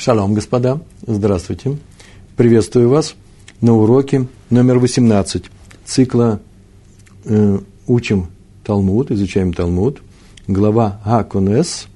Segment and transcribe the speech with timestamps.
[0.00, 1.76] Шалом, господа, здравствуйте.
[2.34, 3.16] Приветствую вас
[3.60, 5.44] на уроке номер 18
[5.84, 6.40] цикла
[7.26, 8.28] э, «Учим
[8.64, 10.00] Талмуд», изучаем Талмуд,
[10.48, 11.86] глава Аконес,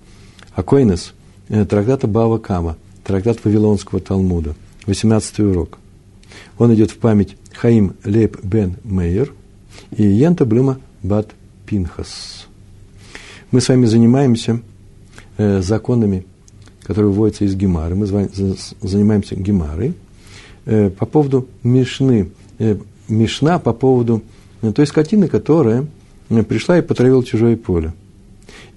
[0.55, 1.15] Акойнес,
[1.49, 5.79] э, трактата Бава Кама, трактат Вавилонского Талмуда, 18 урок.
[6.59, 9.33] Он идет в память Хаим Лейб бен Мейер
[9.97, 11.31] и Янта Блюма Бат
[11.65, 12.49] Пинхас.
[13.51, 14.61] Мы с вами занимаемся
[15.39, 16.27] э, законами
[16.85, 17.95] который выводится из Гемары.
[17.95, 19.95] Мы занимаемся Гемарой.
[20.67, 22.31] Э, по поводу Мишны.
[22.59, 22.77] Э,
[23.09, 24.23] Мишна по поводу
[24.63, 25.87] э, той скотины, которая
[26.49, 27.93] пришла и потравила чужое поле.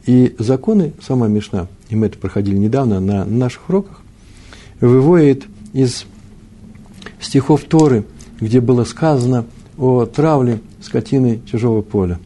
[0.05, 4.01] И законы, сама Мишна, и мы это проходили недавно на наших уроках,
[4.79, 6.05] выводит из
[7.19, 8.05] стихов Торы,
[8.39, 9.45] где было сказано
[9.77, 12.19] о травле скотины чужого поля.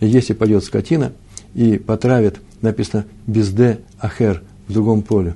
[0.00, 1.12] Если пойдет скотина
[1.54, 5.34] и потравит, написано «безде ахер», в другом поле,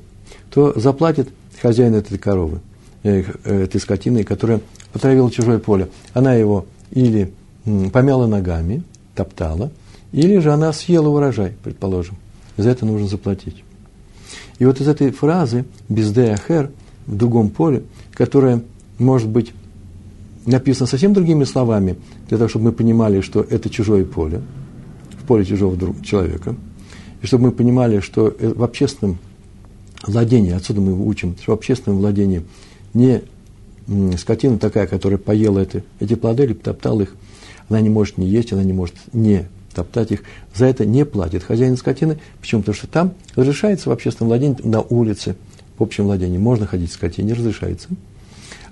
[0.51, 1.29] то заплатит
[1.61, 2.61] хозяин этой коровы,
[3.03, 4.61] э, этой скотины, которая
[4.93, 5.89] потравила чужое поле.
[6.15, 7.33] Она его или
[7.93, 8.83] помяла ногами,
[9.15, 9.71] топтала,
[10.13, 12.17] или же она съела урожай, предположим.
[12.57, 13.65] За это нужно заплатить.
[14.59, 16.71] И вот из этой фразы «безде ахер»
[17.07, 18.63] в другом поле, которая
[18.99, 19.53] может быть
[20.47, 21.97] написана совсем другими словами,
[22.29, 24.41] для того, чтобы мы понимали, что это чужое поле,
[25.21, 26.55] в поле чужого человека–
[27.27, 29.19] чтобы мы понимали, что э, в общественном
[30.07, 32.43] владении, отсюда мы учим, что в общественном владении
[32.95, 33.23] не
[34.17, 37.15] скотина такая, которая поела это, эти плоды или топтала их,
[37.69, 40.23] она не может не есть, она не может не топтать их,
[40.55, 42.19] за это не платит хозяин скотины.
[42.41, 42.63] Почему?
[42.63, 45.37] Потому что там разрешается в общественном владении, на улице,
[45.79, 47.89] в общем владении, можно ходить скотине, разрешается.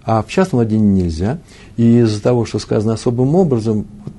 [0.02, 1.38] А в частном владении нельзя.
[1.76, 4.14] И из-за того, что сказано особым образом, вот,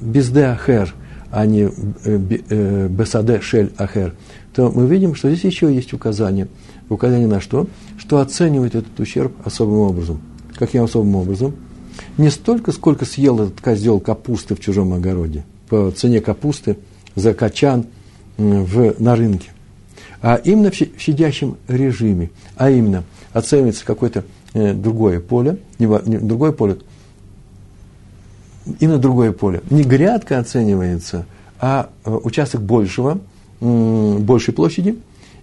[0.00, 0.94] без деахер–
[1.30, 1.70] а не э,
[2.04, 4.14] э, бесаде шель ахер,
[4.54, 6.48] то мы видим, что здесь еще есть указание.
[6.88, 7.66] Указание на что?
[7.98, 10.20] Что оценивает этот ущерб особым образом.
[10.56, 11.54] Каким особым образом?
[12.16, 16.76] Не столько, сколько съел этот козел капусты в чужом огороде, по цене капусты
[17.14, 17.86] за качан
[18.36, 19.50] в, на рынке,
[20.22, 24.24] а именно в щадящем режиме, а именно оценивается какое-то
[24.54, 26.78] э, другое поле, другое поле,
[28.80, 29.62] и на другое поле.
[29.70, 31.26] Не грядка оценивается,
[31.60, 33.20] а э, участок большего,
[33.60, 34.98] большей площади,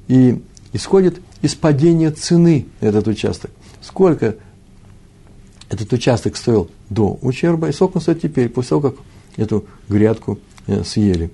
[0.08, 0.42] и
[0.72, 3.52] исходит из падения цены этот участок.
[3.82, 4.36] Сколько
[5.70, 8.96] этот участок стоил до ущерба, и сколько он стоит теперь, после того, как
[9.38, 11.32] эту грядку э, съели.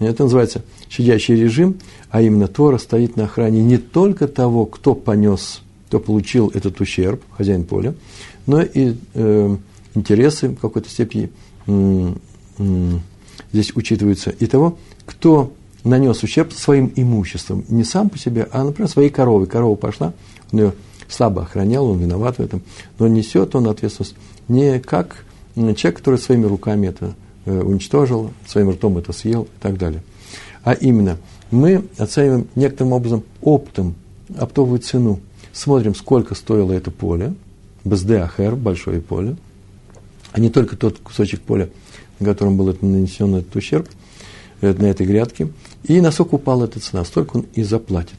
[0.00, 1.76] Это называется щадящий режим,
[2.10, 7.22] а именно Тора стоит на охране не только того, кто понес, кто получил этот ущерб,
[7.30, 7.94] хозяин поля,
[8.46, 9.56] но и э,
[9.94, 11.30] интересы в какой-то степени
[13.52, 15.52] здесь учитываются и того, кто
[15.84, 17.64] нанес ущерб своим имуществом.
[17.68, 19.46] Не сам по себе, а, например, своей коровой.
[19.46, 20.12] Корова пошла,
[20.52, 20.72] он ее
[21.08, 22.62] слабо охранял, он виноват в этом,
[22.98, 24.16] но несет он ответственность
[24.48, 25.24] не как
[25.54, 30.02] человек, который своими руками это э, уничтожил, своим ртом это съел и так далее.
[30.64, 31.18] А именно,
[31.50, 33.94] мы оцениваем некоторым образом оптом,
[34.36, 35.20] оптовую цену.
[35.52, 37.34] Смотрим, сколько стоило это поле,
[37.84, 39.36] БСД большое поле,
[40.34, 41.70] а не только тот кусочек поля,
[42.18, 43.88] на котором был нанесен этот ущерб,
[44.60, 45.48] э, на этой грядке,
[45.84, 48.18] и насколько упала эта цена, столько он и заплатит.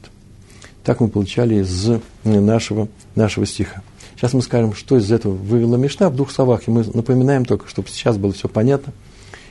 [0.85, 1.91] Так мы получали из
[2.23, 3.83] нашего, нашего стиха.
[4.15, 7.67] Сейчас мы скажем, что из этого вывела Мишна в двух словах, и мы напоминаем только,
[7.67, 8.93] чтобы сейчас было все понятно.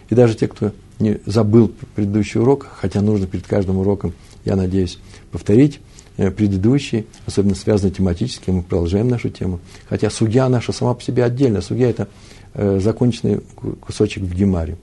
[0.08, 4.14] И даже те, кто не забыл предыдущий урок, хотя нужно перед каждым уроком,
[4.46, 4.98] я надеюсь,
[5.31, 5.81] повторить
[6.16, 9.60] э, предыдущий, особенно связанный тематически, мы продолжаем нашу тему.
[9.86, 11.60] Хотя судья наша сама по себе отдельно.
[11.60, 12.08] Судья– это
[12.54, 13.41] законченный
[13.81, 14.76] кусочек в Гемаре.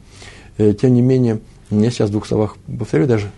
[0.58, 1.40] Э, тем не менее,
[1.70, 3.32] я сейчас в двух словах повторю даже,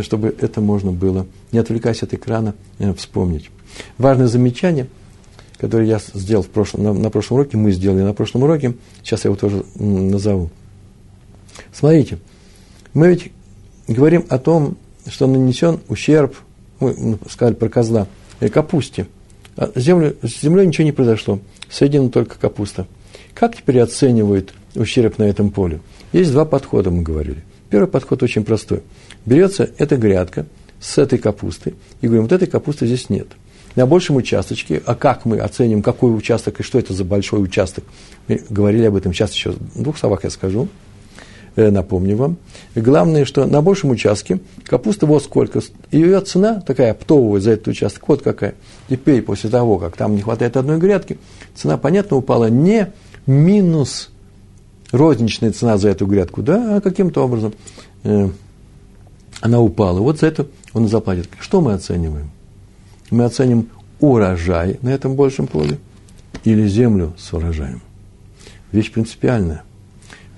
[0.00, 3.50] чтобы это можно было, не отвлекаясь от экрана, э, вспомнить.
[3.98, 4.88] Важное замечание,
[5.58, 9.24] которое я сделал в прошлом, на, на прошлом уроке, мы сделали на прошлом уроке, сейчас
[9.24, 10.50] я его тоже назову.
[11.72, 12.18] Смотрите,
[12.92, 13.30] мы ведь
[13.86, 16.34] говорим о том, что нанесен ущерб,
[16.80, 18.08] мы ну, сказали про козла,
[18.52, 19.06] капусте.
[19.56, 21.38] А землю, с землей ничего не произошло,
[21.70, 22.88] соединена только капуста–
[23.34, 25.80] как теперь оценивают ущерб на этом поле?
[26.12, 27.42] Есть два подхода, мы говорили.
[27.68, 28.82] Первый подход очень простой.
[29.26, 30.46] Берется эта грядка
[30.80, 33.28] с этой капустой и говорим, вот этой капусты здесь нет.
[33.74, 37.82] На большем участочке, а как мы оценим, какой участок и что это за большой участок,
[38.28, 40.68] мы говорили об этом, сейчас еще в двух словах я скажу,
[41.56, 42.36] э, напомню вам.
[42.76, 45.60] Главное, что на большем участке капуста вот сколько,
[45.90, 48.54] ее цена такая оптовая за этот участок, вот какая.
[48.88, 51.18] Теперь, после того, как там не хватает одной грядки,
[51.56, 52.92] цена, понятно, упала не
[53.26, 54.10] минус
[54.92, 57.54] розничная цена за эту грядку, да, а каким-то образом
[58.04, 58.28] э,
[59.40, 60.00] она упала.
[60.00, 61.28] Вот за это он заплатит.
[61.40, 62.30] Что мы оцениваем?
[63.10, 63.68] мы оценим
[64.00, 65.78] урожай на этом большем поле
[66.44, 67.80] или землю с урожаем.
[68.72, 69.62] Вещь принципиальная.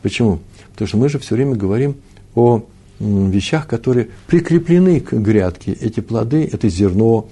[0.02, 0.40] Почему?
[0.72, 1.96] Потому что мы же все время говорим
[2.34, 2.62] о
[3.00, 5.72] вещах, которые прикреплены к грядке.
[5.72, 7.28] Эти плоды, это зерно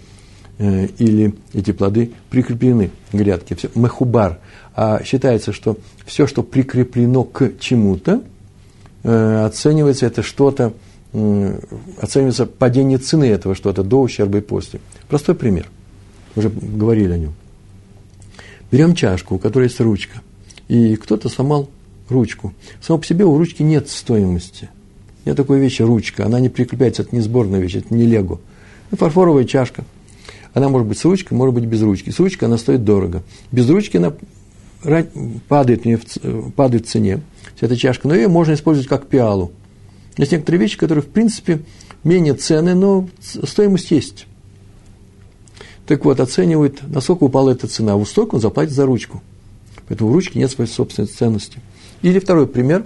[0.58, 3.56] или эти плоды прикреплены к грядке.
[3.56, 4.38] Все, мехубар.
[4.74, 8.22] А считается, что все, что прикреплено к чему-то,
[9.02, 10.72] э, оценивается это что-то,
[11.12, 11.60] э,
[12.00, 14.80] оценивается падение цены этого что-то до ущерба и после.
[15.08, 15.66] Простой пример.
[16.36, 17.34] Уже говорили о нем.
[18.70, 20.20] Берем чашку, у которой есть ручка,
[20.66, 21.68] и кто-то сломал
[22.08, 22.52] ручку.
[22.80, 24.68] Само по себе у ручки нет стоимости.
[25.24, 28.40] Нет такой вещи ручка, она не прикрепляется, это не сборная вещь, это не лего.
[28.90, 29.84] Это фарфоровая чашка.
[30.54, 32.10] Она может быть с ручкой, может быть без ручки.
[32.10, 33.22] С ручкой она стоит дорого.
[33.52, 34.14] Без ручки она
[35.48, 35.82] падает,
[36.54, 37.20] падает в цене,
[37.56, 39.52] вся эта чашка, но ее можно использовать как пиалу.
[40.16, 41.60] Есть некоторые вещи, которые, в принципе,
[42.04, 44.26] менее ценные, но стоимость есть.
[45.86, 47.96] Так вот, оценивают, насколько упала эта цена.
[47.96, 49.22] В столько он заплатит за ручку.
[49.88, 51.58] Поэтому у ручки нет своей собственной ценности.
[52.00, 52.84] Или второй пример.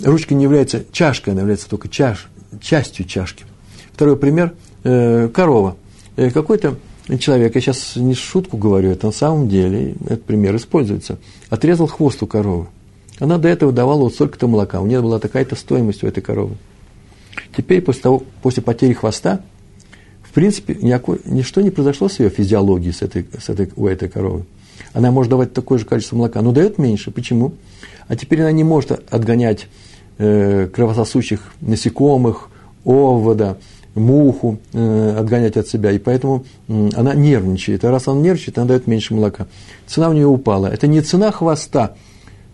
[0.00, 2.28] Ручка не является чашкой, она является только чаш,
[2.60, 3.44] частью чашки.
[3.92, 5.76] Второй пример э,– корова.
[6.16, 6.76] Э, какой-то
[7.18, 12.22] человек, я сейчас не шутку говорю, это на самом деле, этот пример используется, отрезал хвост
[12.22, 12.66] у коровы.
[13.18, 16.56] Она до этого давала вот столько-то молока, у нее была такая-то стоимость у этой коровы.
[17.56, 19.40] Теперь, после, того, после потери хвоста,
[20.22, 24.08] в принципе, никакой, ничто не произошло с ее физиологией, с этой, с этой, у этой
[24.08, 24.44] коровы.
[24.92, 27.10] Она может давать такое же количество молока, но дает меньше.
[27.10, 27.54] Почему?
[28.06, 29.66] А теперь она не может отгонять
[30.18, 32.50] э, кровососущих насекомых,
[32.84, 33.58] овода,
[33.98, 37.84] муху э, отгонять от себя, и поэтому она нервничает.
[37.84, 39.46] А раз она нервничает, она дает меньше молока.
[39.86, 40.66] Цена у нее упала.
[40.66, 41.94] Это не цена хвоста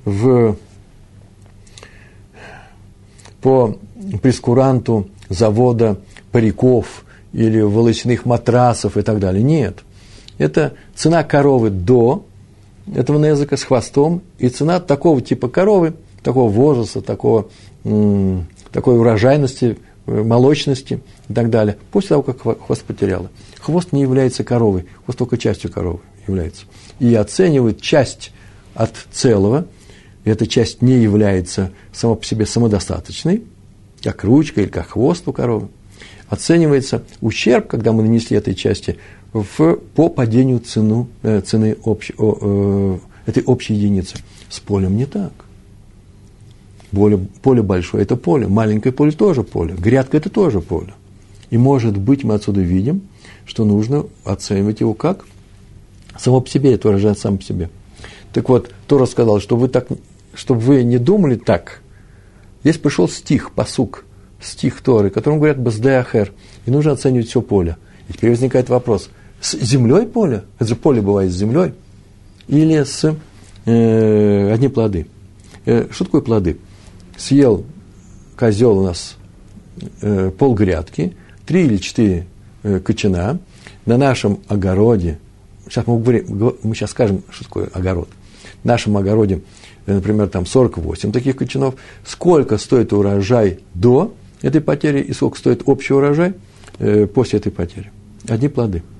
[0.05, 0.56] в,
[3.41, 3.76] по
[4.23, 5.99] прескуранту завода
[6.32, 9.43] париков или волосяных матрасов и так далее.
[9.43, 9.79] Нет.
[10.38, 12.25] Это цена коровы до
[12.94, 17.49] этого незака с хвостом и цена такого типа коровы, такого возраста, такого,
[17.82, 23.31] такой урожайности, э, молочности и так далее, после того, как хвост потеряла.
[23.61, 26.65] Хвост не является коровой, хвост только частью коровы является.
[27.00, 28.32] И оценивают часть
[28.75, 29.67] от целого,
[30.25, 33.43] и эта часть не является сама по себе самодостаточной,
[34.03, 35.69] как ручка или как хвост у коровы.
[36.29, 38.99] Оценивается ущерб, когда мы нанесли этой части,
[39.32, 44.17] в, по падению цену, э, цены общ, о, э, этой общей единицы.
[44.49, 45.32] С полем не так.
[46.93, 50.94] Поле, поле большое– это поле, маленькое поле– тоже поле, грядка– это тоже поле.
[51.50, 53.02] И, может быть, мы отсюда видим,
[53.44, 55.25] что нужно оценивать его как?
[56.19, 57.70] Само по себе, это выражает сам по себе.
[58.32, 59.88] Так вот, Тора сказал, что вы так,
[60.35, 61.81] чтобы вы не думали так.
[62.62, 64.05] Здесь пришел стих, посук,
[64.41, 66.32] стих Торы, которым говорят «Баздеахер»,
[66.67, 67.76] и нужно оценивать все поле.
[68.08, 69.11] И теперь возникает вопрос–
[69.44, 71.75] с землей поле, это же поле бывает с землей,
[72.49, 73.14] или с
[73.67, 75.06] э, одни плоды.
[75.67, 76.58] Э, что такое плоды?
[77.19, 77.64] Съел
[78.37, 79.17] козел у нас
[80.00, 81.14] э, пол грядки,
[81.46, 82.26] три или четыре
[82.62, 83.38] э, кочана
[83.87, 85.19] на нашем огороде.
[85.69, 88.08] Сейчас мы, говорим, мы сейчас скажем, что такое огород.
[88.62, 89.41] В нашем огороде,
[89.87, 91.75] э, например, там 48 таких кочанов.
[92.05, 96.35] Сколько стоит урожай до этой потери и сколько стоит общий урожай
[96.79, 97.91] э, после этой потери?
[98.29, 98.82] Одни плоды–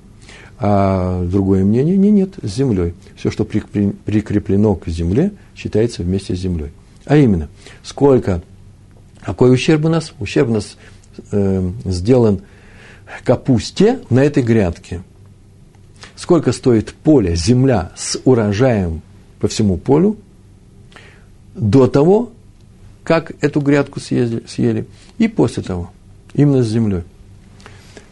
[0.57, 2.93] а другое мнение, не, нет, с землей.
[3.17, 6.71] Все, что прикреплено к земле, считается вместе с землей.
[7.05, 7.49] А именно,
[7.83, 8.41] сколько,
[9.21, 10.13] какой ущерб у нас?
[10.19, 10.77] Ущерб у нас
[11.31, 12.41] э, сделан
[13.23, 15.01] капусте на этой грядке.
[16.15, 19.01] Сколько стоит поле, земля с урожаем
[19.39, 20.17] по всему полю
[21.55, 22.31] до того,
[23.03, 25.91] как эту грядку съели, съели и после того,
[26.33, 27.03] именно с землей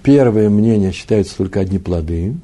[0.03, 2.35] первое мнение считается только одни плоды.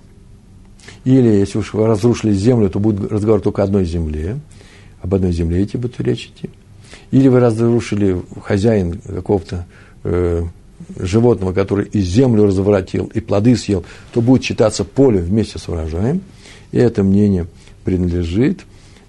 [1.04, 4.40] Или, если уж разрушили землю, то будет разговор только одной земле.
[5.02, 6.50] Об одной земле идти будет речь идти.
[7.12, 9.68] Или вы разрушили хозяин какого-то
[10.04, 10.44] э,
[10.98, 16.22] животного, который и землю разворотил, и плоды съел, то будет считаться поле вместе с урожаем.
[16.72, 17.48] И это мнение
[17.84, 18.62] принадлежит,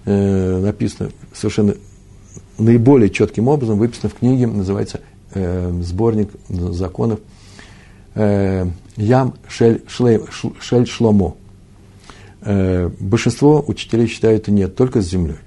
[0.05, 1.75] э, написано совершенно
[2.57, 5.01] наиболее четким образом, выписано в книге, называется
[5.33, 7.19] э, «Сборник законов
[8.13, 8.67] Э,
[8.97, 10.19] ям Шель, Шлей,
[10.59, 11.35] Шель Шломо.
[12.41, 15.37] Э, большинство учителей считают нет, только с землей.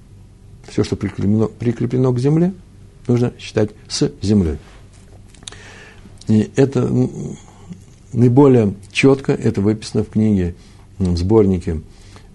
[0.67, 2.55] Все, что прикреплено, прикреплено к земле,
[3.07, 4.59] нужно считать с землей.
[6.29, 6.91] И это
[8.13, 10.55] наиболее четко это выписано в книге,
[10.99, 11.81] в сборнике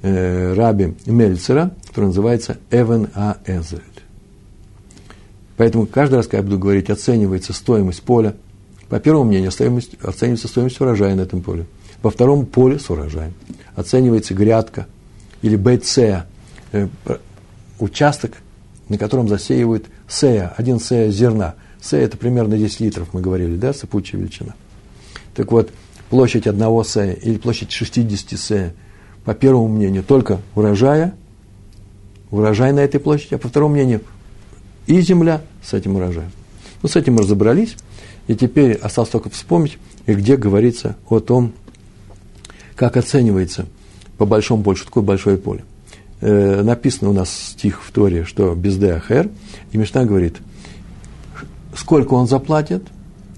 [0.01, 3.37] э, Раби Мельцера, который называется Эвен А.
[3.45, 3.81] Эзель.
[5.57, 8.35] Поэтому каждый раз, когда я буду говорить, оценивается стоимость поля–
[8.89, 11.67] По первому мнению, стоимость, оценивается стоимость урожая на этом поле.
[12.01, 13.33] Во втором поле с урожаем.
[13.75, 14.87] Оценивается грядка
[15.43, 16.25] или БЦ,
[16.71, 16.87] э,
[17.79, 18.37] участок,
[18.89, 21.53] на котором засеивают сея, один сея зерна.
[21.81, 24.55] Сея– это примерно 10 литров, мы говорили, да, сыпучая величина.
[25.33, 25.71] Так вот,
[26.09, 28.73] площадь одного сея или площадь 60 сея,
[29.23, 31.13] по первому мнению, только урожая,
[32.31, 34.01] урожай на этой площади, а по второму мнению,
[34.87, 36.31] и земля с этим урожаем.
[36.81, 37.75] Ну, с этим мы разобрались,
[38.27, 41.53] и теперь осталось только вспомнить, где говорится о том,
[42.75, 43.65] как оценивается
[44.17, 45.63] по большому полю, что такое большое поле.
[46.21, 49.29] Э, написано у нас стих в Торе, что без Ахер,
[49.71, 50.37] и Мишна говорит,
[51.79, 52.83] сколько он заплатит,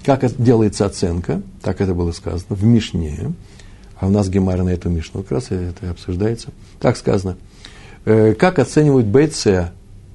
[0.03, 3.33] как делается оценка, так это было сказано, в Мишне,
[3.99, 7.37] а у нас Гемара на эту Мишну как раз это обсуждается, так сказано,
[8.05, 9.71] э, как оценивают БЦ.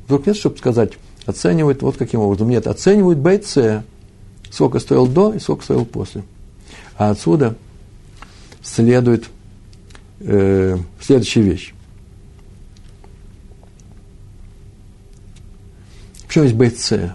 [0.07, 2.49] Вдруг нет, чтобы сказать, оценивают вот каким образом.
[2.49, 3.85] Нет, оценивают БЦ,
[4.51, 6.25] сколько стоил до и сколько стоил после.
[6.99, 7.57] А отсюда
[8.61, 9.31] следует
[10.19, 11.75] э, следующая вещь.
[16.27, 17.15] Почему есть БЦ?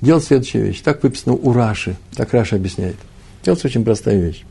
[0.00, 0.80] Делать следующая вещь.
[0.80, 1.96] Так выписано у Раши.
[2.14, 2.96] Так Раши объясняет.
[3.44, 4.44] Делать очень простая вещь.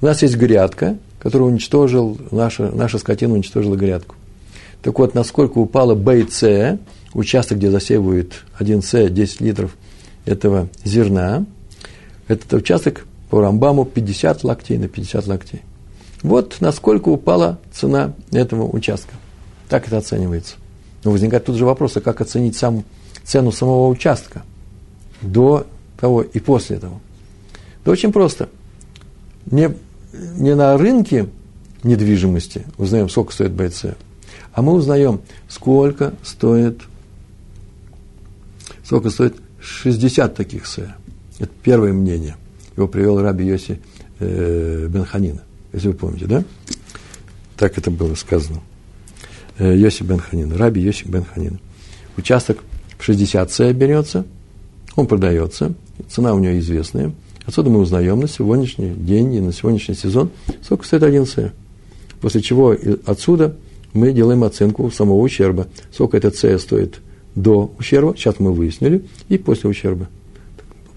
[0.00, 4.16] У нас есть грядка, которую уничтожил, наша, наша скотина уничтожила грядку.
[4.82, 6.78] Так вот, насколько упала БЦ,
[7.14, 9.76] участок, где засеивают 1С, 10 литров
[10.24, 11.46] этого зерна,
[12.28, 15.62] этот участок по Рамбаму 50 локтей на 50 локтей.
[16.22, 19.14] Вот насколько упала цена этого участка.
[19.68, 20.56] Так это оценивается.
[21.04, 22.84] Но возникает тут же вопрос, а как оценить сам,
[23.24, 24.42] цену самого участка
[25.20, 25.66] до
[25.98, 27.00] того и после этого?
[27.84, 28.48] Да очень просто.
[29.46, 29.74] Не,
[30.12, 31.28] не на рынке
[31.82, 33.96] недвижимости узнаем, сколько стоит БЦ,
[34.52, 36.82] а мы узнаем, сколько стоит,
[38.84, 40.78] сколько стоит 60 таких С.
[41.38, 42.36] Это первое мнение
[42.76, 43.80] его привел Раби Йоси
[44.18, 46.44] э, Бенханина, если вы помните, да?
[47.56, 48.60] Так это было сказано.
[49.58, 51.58] Э, Йоси Бенханина, Раби Йоси Бенханина.
[52.16, 52.62] Участок
[53.02, 54.24] 60 С берется,
[54.94, 55.74] он продается,
[56.08, 57.12] цена у него известная.
[57.44, 60.30] Отсюда мы узнаем на сегодняшний день и на сегодняшний сезон,
[60.62, 61.52] сколько стоит один С.
[62.20, 63.56] После чего отсюда
[63.92, 65.66] мы делаем оценку самого ущерба.
[65.92, 67.00] Сколько этот С стоит
[67.34, 70.08] до ущерба, сейчас мы выяснили, и после ущерба.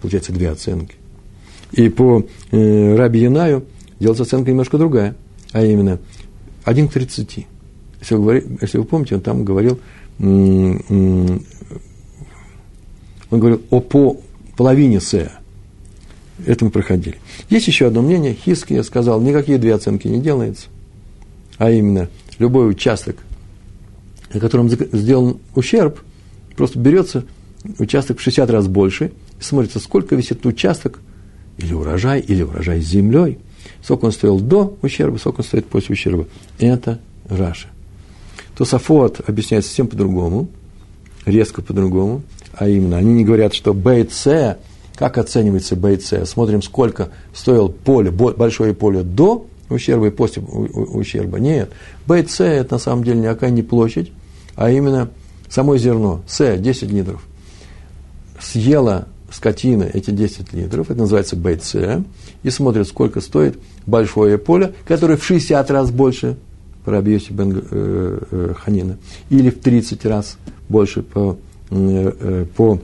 [0.01, 0.95] Получается две оценки.
[1.71, 3.65] И по э, Раби Янаю
[3.99, 5.15] делается оценка немножко другая,
[5.51, 5.99] а именно
[6.63, 7.47] 1 к 30.
[8.01, 9.79] Если вы, если вы помните, он там говорил,
[13.31, 14.19] он говорил о по
[14.57, 15.31] половине С.
[16.45, 17.17] Это мы проходили.
[17.49, 18.33] Есть еще одно мнение.
[18.33, 20.67] Хиски я сказал, никакие две оценки не делается.
[21.57, 23.17] А именно, любой участок,
[24.33, 26.01] на котором сделан ущерб,
[26.57, 27.25] просто берется
[27.79, 30.99] участок в 60 раз больше, и смотрится, сколько висит участок–
[31.57, 33.39] или урожай, или урожай с землей.
[33.81, 36.27] Сколько он стоил до ущерба, сколько он стоит после ущерба.
[36.59, 37.67] Это Раша.
[38.55, 40.49] То Сафот объясняет совсем по-другому,
[41.25, 42.23] резко по-другому,
[42.57, 44.57] а именно, они не говорят, что БЦ,
[44.95, 51.39] как оценивается БЦ, смотрим, сколько стоило поле, большое поле до ущерба и после ущерба.
[51.39, 51.71] Нет,
[52.07, 54.11] БЦ это на самом деле никакая не площадь,
[54.55, 55.09] а именно
[55.49, 57.23] само зерно, С, 10 литров.
[58.39, 62.05] Съела скотина эти 10 литров, это называется БЦ,
[62.43, 66.37] и смотрят, сколько стоит большое поле, которое в 60 раз больше
[66.85, 68.97] по Рабиоси Бен э, э, Ханина,
[69.29, 70.37] или в 30 раз
[70.69, 71.37] больше по,
[71.69, 72.79] по,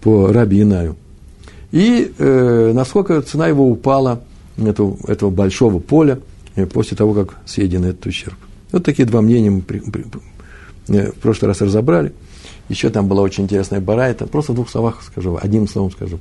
[0.00, 0.96] по Раби Инаю.
[1.70, 4.22] И э, насколько цена его упала,
[4.56, 6.18] этого, этого большого поля,
[6.72, 8.36] после того, как съеден этот ущерб.
[8.72, 10.04] Вот такие два мнения мы при, при,
[10.88, 12.12] в прошлый раз разобрали.
[12.68, 14.26] Еще там была очень интересная барайта.
[14.26, 16.18] Просто в двух словах скажу, одним словом скажу.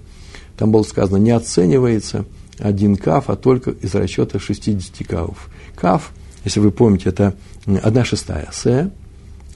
[0.57, 2.25] Там было сказано, не оценивается
[2.57, 5.49] один каф, а только из расчета 60 кафов.
[5.75, 6.11] Каф,
[6.43, 7.35] если вы помните, это
[7.83, 8.89] одна шестая С,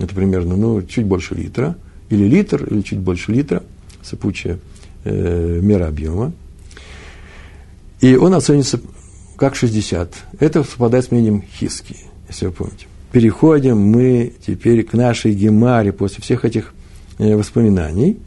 [0.02, 1.76] это примерно ну, чуть больше литра,
[2.10, 3.64] или литр, или чуть больше литра,
[4.04, 4.60] сыпучая
[5.04, 6.34] э, мера объема.
[8.02, 8.82] И он оценится
[9.36, 10.14] как 60.
[10.40, 11.96] Это совпадает с мнением Хиски,
[12.28, 12.88] если вы помните.
[13.12, 16.74] Переходим мы теперь к нашей гемаре после всех этих
[17.22, 18.18] Э, воспоминаний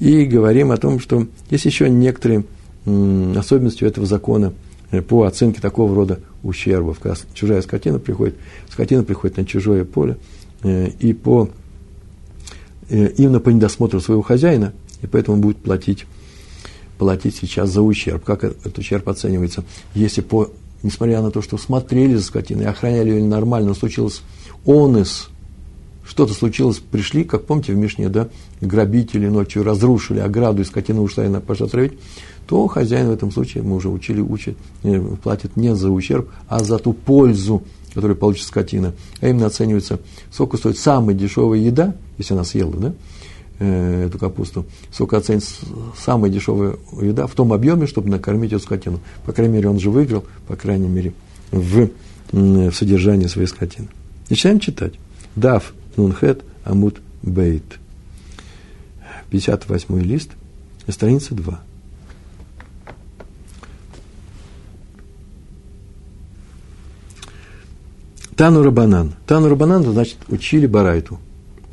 [0.00, 2.44] и говорим о том, что есть еще некоторые
[2.84, 4.52] особенности этого закона
[4.90, 6.98] э, по оценке такого рода ущербов.
[6.98, 8.34] Когда чужая скотина приходит,
[8.68, 10.16] скотина приходит на чужое поле, э,
[10.62, 11.48] и по,
[12.88, 16.06] именно по недосмотру своего хозяина, и поэтому будет платить,
[16.98, 18.24] платить сейчас за ущерб.
[18.24, 19.64] Как этот ущерб оценивается?
[19.94, 20.50] Если по,
[20.82, 24.22] несмотря на то, что смотрели за скотиной, охраняли ее нормально, но случилось
[24.66, 25.28] онес,
[26.04, 28.28] что-то случилось, пришли, как помните в Мишне, да,
[28.60, 31.92] грабители ночью разрушили ограду, и скотина ушла и на пошла травить,
[32.50, 36.64] то хозяин в этом случае, мы уже учили, учит, э, платит не за ущерб, а
[36.64, 37.62] за ту пользу,
[37.94, 38.92] которую получит скотина.
[39.20, 40.00] А именно оценивается,
[40.32, 42.92] сколько стоит самая дешевая еда, если она съела, да,
[43.60, 45.64] э, эту капусту, сколько оценится
[45.96, 48.98] самая дешевая еда в том объеме, чтобы накормить эту скотину.
[49.24, 51.12] По крайней мере, он же выиграл, по крайней мере,
[51.52, 51.88] в,
[52.32, 53.86] в содержании своей скотины.
[54.28, 54.94] Начинаем читать.
[55.36, 57.78] Дав Нунхет Амут Бейт.
[59.30, 60.30] 58 лист,
[60.88, 61.69] страница 2.
[68.40, 69.12] Тану Рабанан.
[69.26, 71.18] Тану Рабанан, значит, учили Барайту.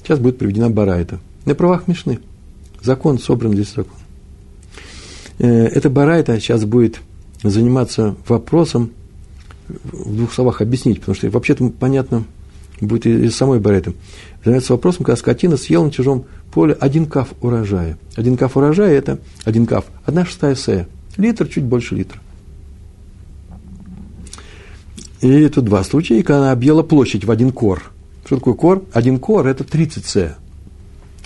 [0.03, 1.17] Сейчас будет приведена Барайта.
[1.45, 2.19] На правах Мишны.
[2.81, 3.95] Закон, собран здесь закон.
[5.39, 6.99] Э, эта Барайта сейчас будет
[7.41, 8.91] заниматься вопросом,
[9.69, 12.25] в двух словах объяснить, потому что вообще-то понятно
[12.81, 13.93] будет из самой Барайты.
[14.43, 17.97] Заниматься вопросом, когда скотина съела на чужом поле один каф урожая.
[18.17, 20.89] Один каф урожая– это один каф, одна шестая сея.
[21.15, 22.19] Литр, чуть больше литра.
[25.21, 27.91] И это два случая, когда она объела площадь в один кор.
[28.25, 28.83] Что такое кор?
[28.93, 30.35] Один кор– это 30 се.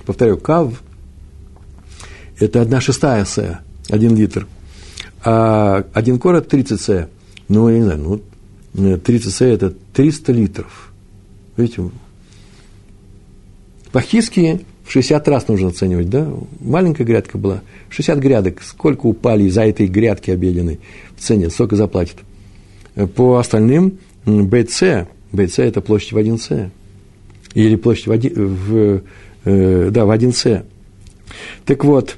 [0.05, 0.81] Повторяю, кав–
[2.39, 4.48] это одна шестая се, один литр.
[5.24, 7.07] А один кор– это 30 се.
[7.50, 8.21] Ну, я не знаю,
[8.74, 10.93] ну, 30 се– это 300 литров.
[11.57, 11.81] Видите,
[13.91, 16.31] по-хиски в 60 раз нужно оценивать, да?
[16.60, 18.62] Маленькая грядка была, 60 грядок.
[18.62, 20.79] Сколько упали из-за этой грядки обеденной
[21.17, 22.17] в цене, сколько заплатят?
[23.15, 26.69] По остальным БЦ, БЦ– это площадь в 1С.
[27.53, 29.01] Или площадь в, 1, в,
[29.45, 30.65] э, да, в 1С.
[31.65, 32.17] Так вот,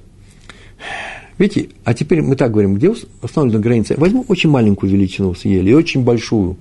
[1.38, 3.96] видите, а теперь мы так говорим, где установлена граница?
[3.98, 6.58] Возьму очень маленькую величину съели и очень большую,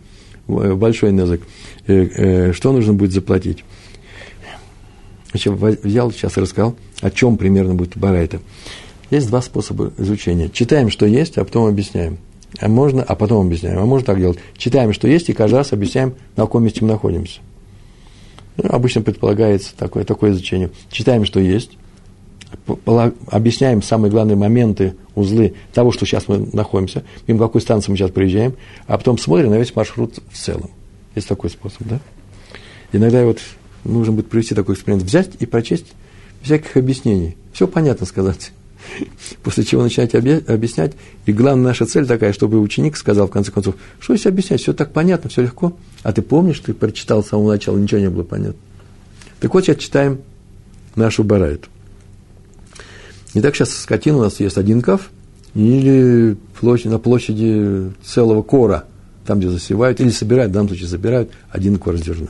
[0.49, 1.43] э, большой язык.
[1.87, 3.65] Э, что нужно будет заплатить?
[5.31, 8.41] Значит, взял, сейчас рассказал, о чем примерно будет барайта.
[9.11, 10.51] Есть два способа изучения.
[10.51, 12.19] Читаем, что есть, а потом объясняем.
[12.61, 13.79] А можно, а потом объясняем.
[13.79, 14.39] А можно так делать.
[14.57, 17.41] Читаем, что есть, и каждый раз объясняем, на каком месте мы находимся.
[18.57, 20.71] Ну, обычно предполагается такое, такое изучение.
[20.91, 21.73] Читаем, что есть,
[23.27, 28.11] объясняем самые главные моменты, узлы того, что сейчас мы находимся, мимо какой станции мы сейчас
[28.11, 28.55] приезжаем,
[28.87, 30.71] а потом смотрим на весь маршрут в целом.
[31.15, 32.01] Есть такой способ, да?
[32.93, 33.39] Иногда вот
[33.85, 35.87] нужно будет провести такой эксперимент, взять и прочесть
[36.43, 37.37] всяких объяснений.
[37.55, 38.53] Все понятно сказать.
[39.43, 40.93] После чего начинать объяснять.
[41.27, 44.73] И главная наша цель такая, чтобы ученик сказал, в конце концов, что здесь объяснять, все
[44.73, 45.77] так понятно, все легко.
[46.03, 48.61] А ты помнишь, ты прочитал с самого начала, ничего не было понятно.
[49.41, 50.21] Так вот, сейчас читаем
[50.95, 51.69] нашу барайту.
[53.35, 55.11] Итак, сейчас скотина у нас есть один каф,
[55.55, 58.85] или площадь, на площади целого кора,
[59.27, 62.29] там, где засевают, или собирают, в данном случае собирают один кор зерна.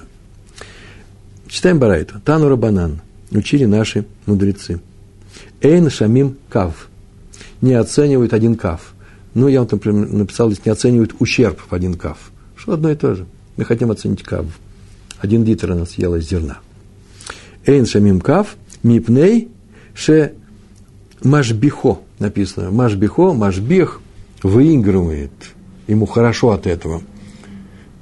[1.48, 2.20] Читаем Барайту.
[2.24, 3.00] Тану Рабанан.
[3.30, 4.80] Учили наши мудрецы.
[5.62, 6.88] Эйн Шамим Кав.
[7.60, 8.94] Не оценивают один кав.
[9.34, 12.18] Ну, я вот, например, написал здесь, не оценивают ущерб в один кав.
[12.56, 13.26] Что одно и то же.
[13.56, 14.46] Мы хотим оценить кав.
[15.20, 16.58] Один литр она съела зерна.
[17.64, 18.56] Эйн Шамим Кав.
[18.82, 19.48] Мипней
[19.94, 20.32] Ше
[21.22, 22.72] Машбихо написано.
[22.72, 24.00] Машбихо, Машбих
[24.42, 25.30] выигрывает.
[25.86, 27.02] Ему хорошо от этого.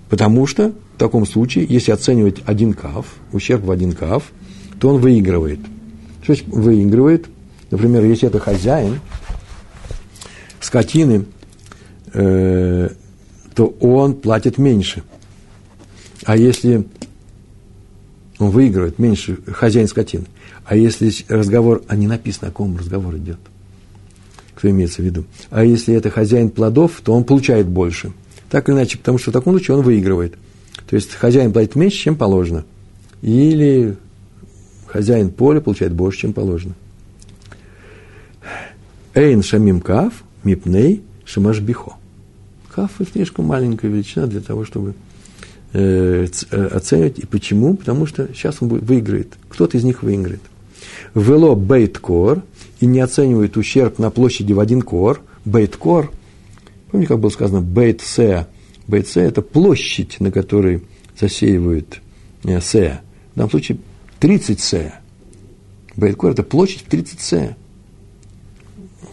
[0.09, 4.25] Потому что в таком случае, если оценивать один кав, ущерб в один кав,
[4.81, 5.61] то он выигрывает.
[6.23, 7.29] Что значит выигрывает?
[7.71, 9.01] Например, если это хозяин
[10.61, 11.25] скотины,
[12.13, 12.91] э,
[13.55, 15.03] то он платит меньше.
[16.25, 16.87] А если
[18.39, 20.27] он выигрывает меньше хозяин скотины,
[20.65, 23.39] а если разговор, а не написано, о ком разговор идет,
[24.55, 28.13] кто имеется в виду, а если это хозяин плодов, то он получает больше.
[28.51, 30.35] Так или иначе, потому что в таком случае он выигрывает.
[30.89, 32.65] То есть хозяин платит меньше, чем положено.
[33.23, 33.97] Или
[34.87, 36.75] хозяин поля получает больше, чем положено.
[39.15, 41.95] Эйн шамим каф, мипней шамашбихо.
[42.69, 44.95] Каф– слишком маленькая величина для того, чтобы
[45.73, 47.19] э, э, оценивать.
[47.19, 47.75] И почему?
[47.75, 49.35] Потому что сейчас он выиграет.
[49.49, 50.41] Кто-то из них выиграет.
[51.15, 52.45] Вело бейт кор
[52.79, 55.21] и не оценивает ущерб на площади в один кор.
[55.45, 56.13] Бейт кор,
[56.91, 58.47] помните, как было сказано, бейт сеа.
[58.87, 60.85] Бейт сеа– это площадь, на которой
[61.19, 62.01] засеивают
[62.45, 63.01] э, сеа.
[63.35, 63.79] В данном случае
[64.21, 65.01] 30 сеа.
[65.97, 67.57] Бейт кор– это площадь в 30 сеа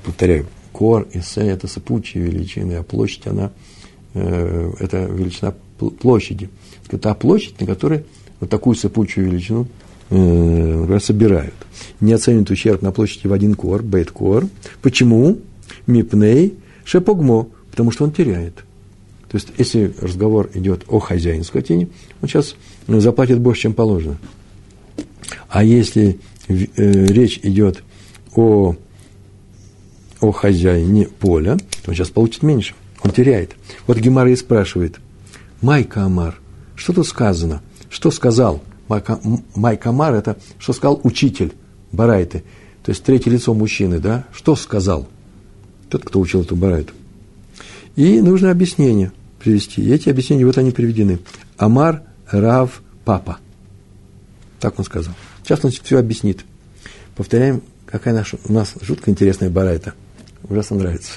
[0.08, 3.52] повторяю, кор и се– это сыпучие величины, а площадь, она,
[4.14, 6.50] э, это величина площади.
[6.90, 8.06] Это площадь, на которой
[8.40, 9.68] вот такую сыпучую величину
[10.10, 11.54] э, например, собирают.
[12.00, 14.48] Не оценивают ущерб на площади в один кор, бейт кор.
[14.82, 15.40] Почему?
[15.86, 16.54] Мипней
[16.86, 18.56] шепогмо, потому что он теряет.
[19.30, 21.90] То есть, если разговор идет о хозяине скотине,
[22.22, 22.56] он сейчас
[22.88, 24.18] заплатит больше, чем положено.
[25.50, 26.18] А если
[26.48, 27.84] э, речь идет
[28.36, 28.76] о,
[30.22, 33.56] о хозяине поля, то он сейчас получит меньше, он теряет.
[33.86, 35.00] Вот Гемара и спрашивает,
[35.62, 36.40] Майка Амар,
[36.76, 37.62] что тут сказано?
[37.90, 38.62] Что сказал?
[38.88, 41.54] Майка Амар– это что сказал учитель
[41.92, 42.44] Барайты,
[42.84, 44.26] то есть третье лицо мужчины, да?
[44.34, 45.08] Что сказал?
[45.90, 46.94] Тот, кто учил эту Барайту.
[47.96, 49.82] И нужно объяснение привести.
[49.82, 51.20] И эти объяснения, вот они приведены.
[51.58, 53.40] Амар, Рав, Папа.
[54.60, 55.14] Так он сказал.
[55.44, 56.46] Сейчас он все объяснит.
[57.16, 59.94] Повторяем, какая наша, у нас жутко интересная барайта.
[60.50, 61.14] Ужасно нравится.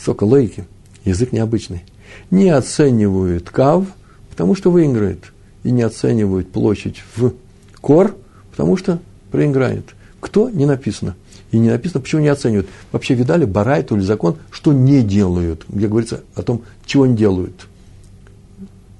[0.00, 0.66] Столько логики.
[1.04, 1.84] Язык необычный.
[2.30, 3.86] Не оценивают кав,
[4.30, 5.32] потому что выиграет.
[5.62, 7.32] И не оценивают площадь в
[7.80, 8.16] кор,
[8.50, 9.94] потому что проиграет.
[10.20, 10.48] Кто?
[10.50, 11.16] Не написано.
[11.50, 12.68] И не написано, почему не оценивают.
[12.92, 15.64] Вообще видали барайту или закон, что не делают.
[15.68, 17.66] Где говорится о том, чего не делают.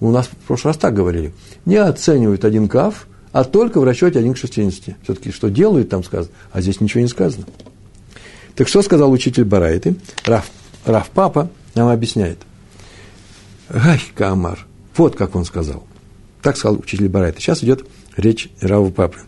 [0.01, 1.33] У нас в прошлый раз так говорили.
[1.67, 4.97] Не оценивают один кав, а только в расчете 1 к 60.
[5.03, 7.47] Все-таки что делают, там сказано, а здесь ничего не сказано.
[8.57, 9.97] Так что сказал учитель Барайты?
[10.25, 10.51] Раф,
[10.85, 12.39] Раф Папа нам объясняет.
[13.69, 14.67] Гай Камар.
[14.97, 15.85] Вот как он сказал.
[16.41, 17.41] Так сказал учитель Барайты.
[17.41, 17.85] Сейчас идет
[18.17, 19.19] речь Раву Папы.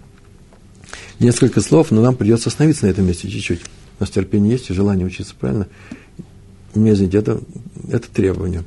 [1.19, 3.63] Несколько слов, но нам придется остановиться на этом месте чуть-чуть.
[3.99, 5.67] У нас терпение есть и желание учиться правильно.
[6.75, 7.41] Не извините, это,
[7.91, 8.63] это требование.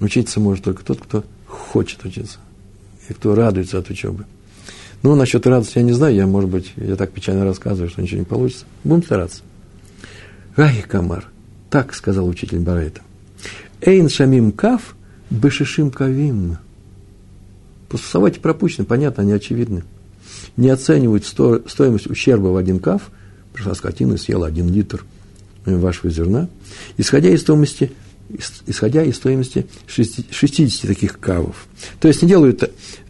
[0.00, 2.38] Учиться может только тот, кто хочет учиться
[3.08, 4.26] и кто радуется от учебы.
[5.02, 8.18] Ну, насчет радости я не знаю, я, может быть, я так печально рассказываю, что ничего
[8.20, 8.64] не получится.
[8.82, 9.42] Будем стараться.
[10.56, 11.26] Гай Камар,
[11.68, 13.02] так сказал учитель Барайта.
[13.80, 14.94] Эйн шамим кав,
[15.30, 16.58] бешишим кавим.
[17.88, 19.82] Пословайте пропущены, понятно, они очевидны.
[20.56, 23.10] Не оценивают сто, стоимость ущерба в один кав,
[23.52, 25.04] пришла скотина, съела один литр
[25.64, 26.48] вашего зерна,
[26.96, 27.92] исходя из стоимости
[28.66, 31.66] исходя из стоимости 60 таких кавов.
[32.00, 32.60] То есть не делают,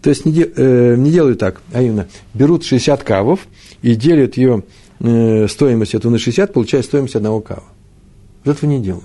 [0.03, 3.47] то есть не, э, не делают так, а именно берут 60 кавов
[3.81, 4.65] и делят ее
[5.01, 7.65] э, стоимость эту на 60, получая стоимость одного кава.
[8.45, 9.05] Вот этого не делают.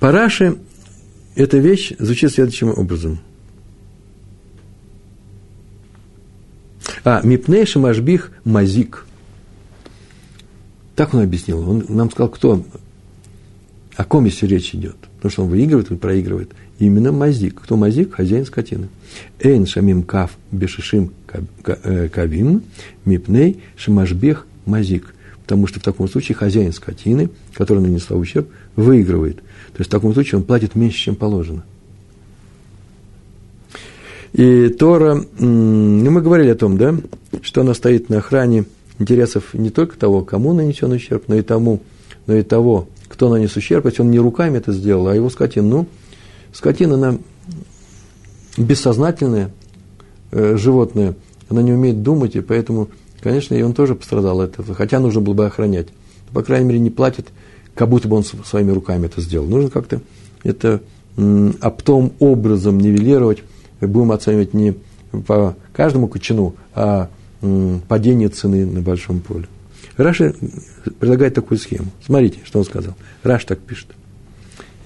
[0.00, 0.58] По Раши
[1.34, 3.20] эта вещь звучит следующим образом.
[7.04, 9.06] А, мипнейши машбих мазик–
[10.94, 11.68] так он объяснил.
[11.68, 12.64] Он нам сказал, кто,
[13.96, 14.96] о ком если речь идет.
[15.22, 16.50] Потому что он выигрывает или проигрывает.
[16.80, 17.60] именно мазик.
[17.62, 18.12] Кто мазик?
[18.12, 18.88] Хозяин скотины.
[19.38, 21.12] Эйн шамим кав бешишим
[21.64, 22.62] э, кавим
[23.04, 25.14] мипней шимашбех мазик.
[25.44, 29.36] Потому что в таком случае хозяин скотины, который нанесла ущерб, выигрывает.
[29.36, 31.62] То есть в таком случае он платит меньше, чем положено.
[34.32, 36.96] И Тора, ну, мы говорили о том, да,
[37.42, 38.64] что она стоит на охране
[38.98, 41.80] интересов не только того, кому нанесен ущерб, но и тому,
[42.26, 45.68] но и того, кто нанес ущерб, если он не руками это сделал, а его скотина.
[45.68, 45.86] Ну,
[46.52, 47.18] скотина, она
[48.56, 49.50] бессознательное
[50.30, 51.14] э, животное,
[51.50, 52.88] она не умеет думать, и поэтому,
[53.20, 55.88] конечно, и он тоже пострадал от этого, хотя нужно было бы охранять.
[56.32, 57.28] По крайней мере, не платит,
[57.74, 59.46] как будто бы он своими руками это сделал.
[59.46, 60.00] Нужно как-то
[60.42, 60.80] это
[61.60, 63.42] оптом образом нивелировать,
[63.82, 64.74] будем оценивать не
[65.26, 67.10] по каждому кочану, а
[67.88, 69.46] падение цены на большом поле.
[70.02, 70.34] Раша
[70.98, 71.90] предлагает такую схему.
[72.04, 72.94] Смотрите, что он сказал.
[73.22, 73.88] Раш так пишет.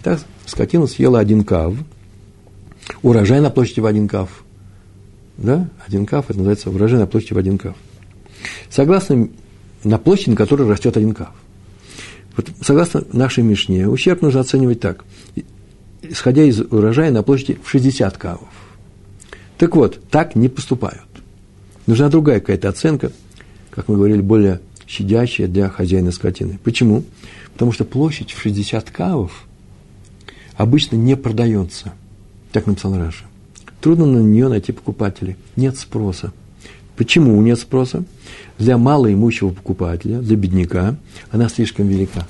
[0.01, 1.75] Итак, скотина съела один кав,
[3.03, 4.45] урожай на площади в один кав.
[5.37, 7.75] Да, один кав, это называется урожай на площади в один кав.
[8.71, 9.29] Согласно
[9.85, 11.33] на площади, на которой растет один кав.
[12.37, 15.05] Вот, согласно нашей Мишне, ущерб нужно оценивать так.
[16.03, 18.49] Исходя из урожая на площади в 60 кавов.
[19.59, 21.03] Так вот, так не поступают.
[21.87, 23.11] Нужна другая какая-то оценка,
[23.71, 26.59] как мы говорили, более щадящая для хозяина скотины.
[26.63, 27.05] Почему?
[27.53, 29.47] Потому что площадь в 60 кавов
[30.57, 31.93] обычно не продается.
[32.53, 33.25] Так написал Раша.
[33.81, 35.37] Трудно на нее найти покупателей.
[35.57, 36.33] Нет спроса.
[36.97, 38.05] Почему нет спроса?
[38.59, 40.97] Для малоимущего покупателя, для бедняка,
[41.31, 42.27] она слишком велика.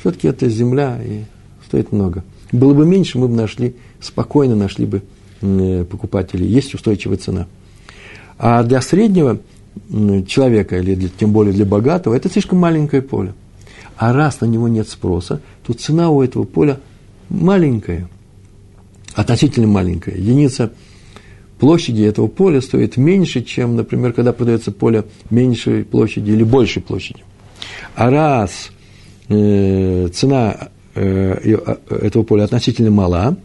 [0.00, 1.22] Все-таки это земля и
[1.66, 2.22] стоит много.
[2.52, 5.02] Было бы меньше, мы бы нашли, спокойно нашли бы
[5.40, 6.46] э, покупателей.
[6.46, 7.46] Есть устойчивая цена–
[8.38, 9.40] а для среднего
[10.26, 13.34] человека, или для, тем более для богатого, это слишком маленькое поле.
[13.96, 16.78] А раз на него нет спроса, то цена у этого поля
[17.28, 18.08] маленькая,
[19.14, 20.14] относительно маленькая.
[20.16, 20.72] Единица
[21.58, 27.24] площади этого поля стоит меньше, чем, например, когда продается поле меньшей площади или большей площади.
[27.94, 28.70] А раз
[29.28, 33.36] э, цена э, э этого поля относительно мала,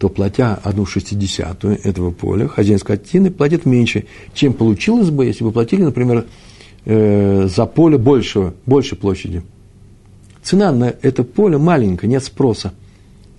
[0.00, 5.52] то платя одну шестидесятую этого поля, хозяин скотины платит меньше, чем получилось бы, если бы
[5.52, 6.24] платили, например,
[6.86, 9.42] э, за поле большего, большей площади.
[10.42, 12.72] Цена на это поле маленькая, нет спроса.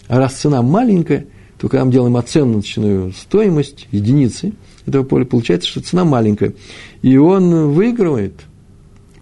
[0.07, 1.25] А раз цена маленькая,
[1.57, 4.53] то когда мы делаем оценочную стоимость единицы
[4.85, 6.53] этого поля, получается, что цена маленькая.
[7.01, 8.35] И он выигрывает.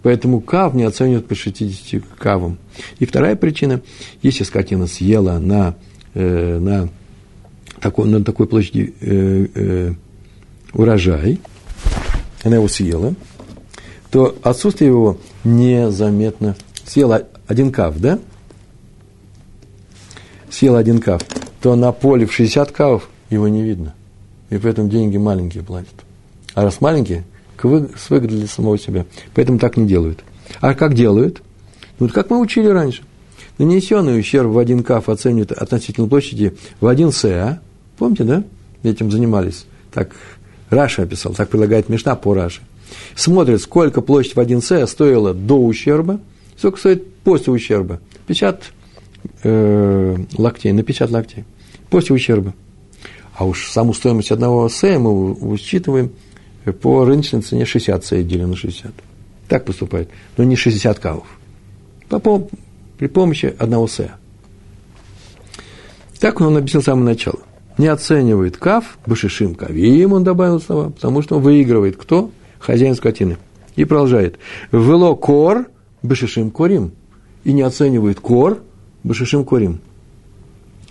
[0.02, 2.58] Поэтому кав не оценивают по 60 кавам.
[2.98, 3.80] И вторая причина,
[4.20, 5.76] если скотина съела на,
[6.12, 6.90] э, на,
[7.80, 9.92] такой, на такой площади э, э,
[10.72, 11.40] урожай,
[12.42, 13.14] она его съела,
[14.10, 16.56] то отсутствие его незаметно.
[16.84, 18.18] Съела один кав, да?
[20.50, 21.22] Съела один кав,
[21.60, 23.94] то на поле в 60 кавов его не видно.
[24.50, 25.94] И поэтому деньги маленькие платят.
[26.54, 27.24] А раз маленькие,
[27.56, 29.06] с выгодой для самого себя.
[29.34, 30.24] Поэтому так не делают.
[30.60, 31.42] А как делают?
[31.98, 33.02] Ну, как мы учили раньше.
[33.58, 37.60] Нанесенный ущерб в один каф оценивают относительно площади в один СА.
[38.00, 38.44] Помните, да?
[38.82, 39.66] Этим занимались.
[39.92, 40.16] Так
[40.70, 42.62] Раша описал, так предлагает Мишна по Раше.
[43.14, 46.18] Смотрит, сколько площадь в один С стоила до ущерба,
[46.56, 48.00] сколько стоит после ущерба.
[48.26, 48.64] 50
[49.42, 51.44] э, локтей, на 50 локтей.
[51.90, 52.54] После ущерба.
[53.34, 56.10] А уж саму стоимость одного С мы учитываем
[56.80, 58.92] по рыночной цене 60 С делим на 60.
[59.46, 60.08] Так поступает.
[60.38, 61.26] Но не 60 кавов.
[62.08, 62.48] По,
[62.96, 64.08] при помощи одного С.
[66.18, 67.40] Так он объяснил с самого начала
[67.80, 72.30] не оценивает кав, башишим кавим, он добавил слова, потому что он выигрывает кто?
[72.58, 73.38] Хозяин скотины.
[73.74, 74.38] И продолжает.
[74.70, 75.66] Вело кор,
[76.02, 76.92] башишим корим.
[77.42, 78.62] И не оценивает кор,
[79.02, 79.80] башишим корим.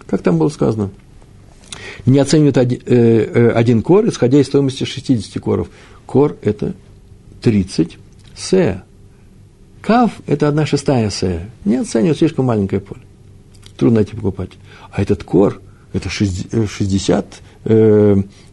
[0.07, 0.89] Как там было сказано?
[2.07, 5.69] Не оценивает один, э, э, один кор, исходя из стоимости 60 коров.
[6.07, 6.73] Кор– это
[7.43, 7.99] 30
[8.35, 8.81] се.
[9.81, 11.51] Кав– это одна шестая се.
[11.65, 13.01] Не оценивает слишком маленькое поле.
[13.77, 14.51] Трудно найти покупать.
[14.91, 15.61] А этот кор–
[15.93, 17.41] это 60,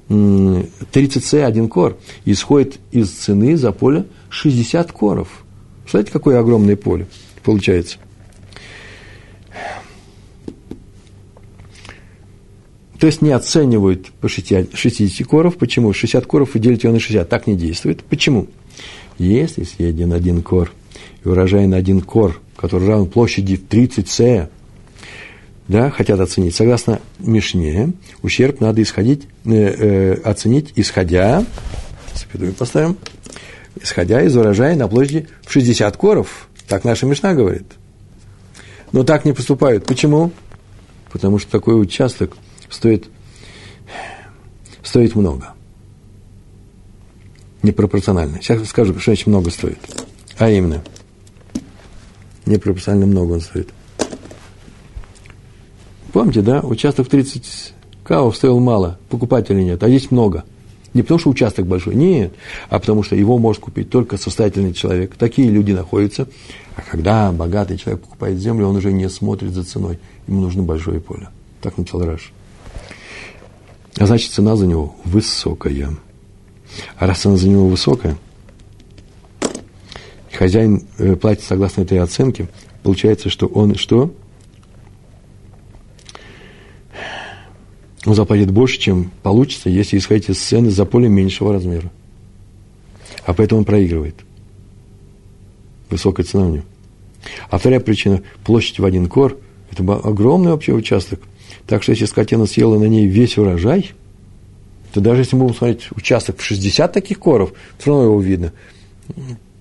[0.09, 5.45] 30C один кор, исходит из цены за поле 60 коров.
[5.83, 7.07] Представляете, какое огромное поле
[7.43, 7.99] получается?
[12.99, 15.57] То есть не оценивают по 60 коров.
[15.59, 15.93] Почему?
[15.93, 17.29] 60 коров вы делите на 60.
[17.29, 18.03] Так не действует.
[18.05, 18.47] Почему?
[19.19, 20.73] Если съеден один кор,
[21.23, 24.49] и урожай на один кор, который равен площади в 30 С,
[25.69, 26.55] да, хотят оценить.
[26.55, 31.45] Согласно Мишне, ущерб надо исходить, э, э, оценить, исходя,
[32.15, 32.97] запятую поставим,
[33.81, 36.49] исходя из урожая на площади в 60 коров.
[36.69, 37.67] Так наша Мишна говорит.
[38.93, 39.87] Но так не поступают.
[39.87, 40.31] Почему?
[41.11, 42.37] Потому что такой участок
[42.71, 43.09] стоит,
[44.83, 45.53] стоит много.
[47.63, 48.41] Непропорционально.
[48.41, 49.79] Сейчас скажу, что очень много стоит.
[50.39, 50.83] А именно,
[52.45, 53.71] непропорционально много он стоит.
[56.13, 60.45] Помните, да, участок в 30 кавов стоил мало, покупателей нет, а здесь много.
[60.95, 62.33] Не потому, что участок большой, нет,
[62.71, 65.15] а потому, что его может купить только состоятельный человек.
[65.17, 66.27] Такие люди находятся.
[66.75, 69.99] А когда богатый человек покупает землю, он уже не смотрит за ценой.
[70.27, 71.29] Ему нужно большое поле.
[71.61, 72.33] Так написал Раш.
[73.99, 75.97] А значит, цена за него высокая.
[76.97, 78.17] А раз цена за него высокая,
[80.33, 82.49] хозяин э, платит согласно этой оценке,
[82.83, 84.13] получается, что он что?
[88.07, 91.91] Он заплатит больше, чем получится, если исходить из цены за поле меньшего размера.
[93.25, 94.15] А поэтому он проигрывает.
[95.91, 96.65] Высокая цена у него.
[97.51, 99.37] А вторая причина– площадь в один кор–
[99.73, 101.21] это огромный вообще участок.
[101.67, 103.91] Так что если скотина съела на ней весь урожай,
[104.93, 108.53] то даже если мы будем смотреть участок в 60 таких коров, все равно его видно.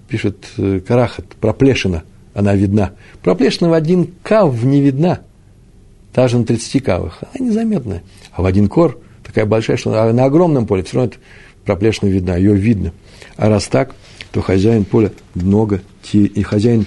[0.07, 2.03] Пишет э, Карахат, проплешина,
[2.35, 2.93] она видна.
[3.23, 5.21] Проплешина в один кав не видна–
[6.15, 8.01] даже на 30 кавах, она незаметная.
[8.31, 11.19] А в один кор такая большая, что на огромном поле все равно это
[11.65, 12.93] проплешина видна, ее видно.
[13.35, 13.95] А раз так,
[14.31, 15.81] то хозяин поля много,
[16.13, 16.85] и хозяин,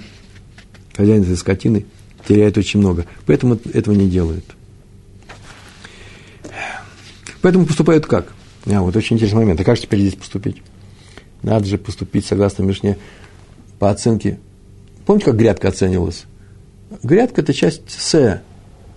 [0.96, 1.84] хозяин этой скотины
[2.26, 3.04] теряет очень много.
[3.26, 4.44] Поэтому этого не делают.
[7.42, 8.32] Поэтому поступают как?
[8.66, 9.60] А, вот очень интересный момент.
[9.60, 10.62] А как же теперь здесь поступить?
[11.42, 12.96] Надо же поступить согласно Мишне
[13.78, 14.40] по оценке.
[15.06, 16.24] Помните, как грядка оценивалась?
[17.02, 18.40] Грядка– это часть С,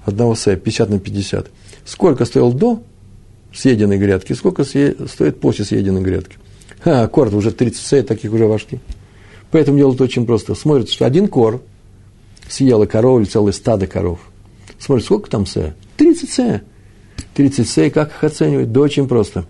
[0.05, 1.49] одного С, 50 на 50.
[1.85, 2.83] Сколько стоил до
[3.53, 6.37] съеденной грядки, сколько стоит после съеденной грядки.
[6.83, 8.79] А, корт уже 30 С, таких уже вошли.
[9.51, 10.55] Поэтому делают очень просто.
[10.55, 11.61] Смотрят, что один кор
[12.47, 14.19] съела коров или целое стадо коров.
[14.79, 15.73] Смотрят, сколько там С?
[15.97, 16.61] 30 С.
[17.35, 18.71] 30 С, как их оценивать?
[18.71, 19.45] Да очень просто.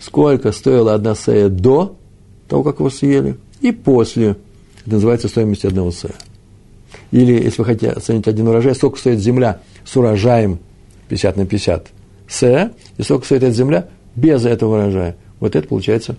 [0.00, 1.96] Сколько стоила одна С до
[2.48, 4.36] того, как его съели, и после.
[4.84, 6.06] Это называется стоимость одного С.
[7.12, 10.58] Или, если вы хотите оценить один урожай, сколько стоит земля– с урожаем
[11.08, 11.88] 50 на 50
[12.28, 15.16] С, и сколько стоит эта земля без этого урожая.
[15.40, 16.16] Вот это получается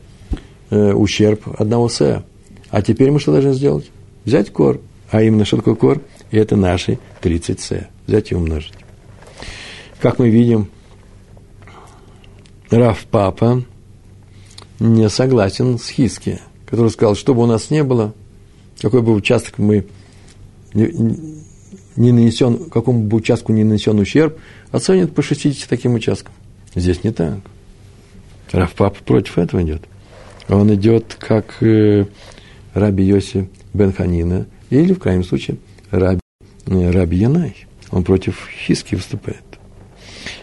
[0.69, 2.23] э, ущерб одного С.
[2.69, 3.89] А теперь мы что должны сделать?
[4.25, 4.81] Взять кор.
[5.11, 6.01] А именно, что такое кор?
[6.31, 7.87] И это наши 30 С.
[8.07, 8.73] Взять и умножить.
[9.99, 10.67] Как мы видим,
[12.69, 13.63] Раф Папа
[14.79, 18.13] не согласен с Хиски, который сказал, что бы у нас не было,
[18.81, 19.85] какой бы участок мы
[20.73, 20.91] не,
[21.95, 24.37] не нанесен, какому бы участку не нанесен ущерб,
[24.71, 26.33] оценят по 60 таким участкам.
[26.75, 27.39] Здесь не так.
[28.51, 29.83] Раф Папа против этого идет.
[30.49, 32.05] Он идет как э,
[32.73, 35.57] Раби Йоси Бен Ханина, или, в крайнем случае,
[35.91, 36.19] Раби,
[36.67, 37.55] э, Раби Янай.
[37.91, 39.43] Он против Хиски выступает.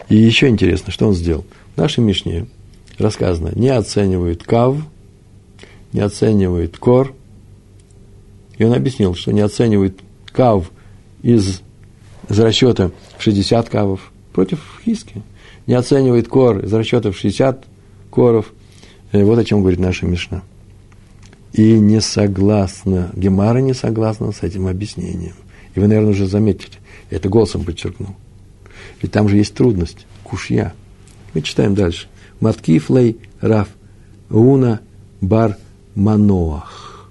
[0.09, 1.45] И еще интересно, что он сделал.
[1.75, 2.47] В нашей Мишне
[2.97, 4.77] рассказано, не оценивает кав,
[5.93, 7.13] не оценивает кор.
[8.57, 9.99] И он объяснил, что не оценивает
[10.31, 10.71] кав
[11.21, 11.61] из,
[12.29, 15.21] из расчета 60 кавов против хиски.
[15.67, 17.65] Не оценивает кор из расчета в 60
[18.09, 18.53] коров.
[19.11, 20.43] Э, вот о чем говорит наша Мишна.
[21.53, 25.35] И не согласна, Гемара не согласна с этим объяснением.
[25.75, 26.73] И вы, наверное, уже заметили,
[27.09, 28.15] это голосом подчеркнул.
[29.01, 30.73] Ведь там же есть трудность, кушья.
[31.33, 32.07] Мы читаем дальше.
[32.39, 33.69] Маткифлей Раф
[34.29, 34.81] Уна
[35.19, 35.57] Бар
[35.95, 37.09] Маноах.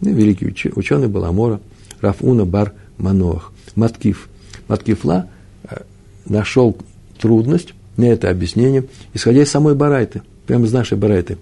[0.00, 1.60] Ну, великий ученый был Амора.
[2.00, 3.52] Раф Уна Бар Маноах.
[3.74, 4.28] Маткиф.
[4.68, 5.28] Маткифла
[5.64, 5.82] э,
[6.26, 6.76] нашел
[7.18, 8.84] трудность на это объяснение,
[9.14, 11.38] исходя из самой Барайты, прямо из нашей Барайты.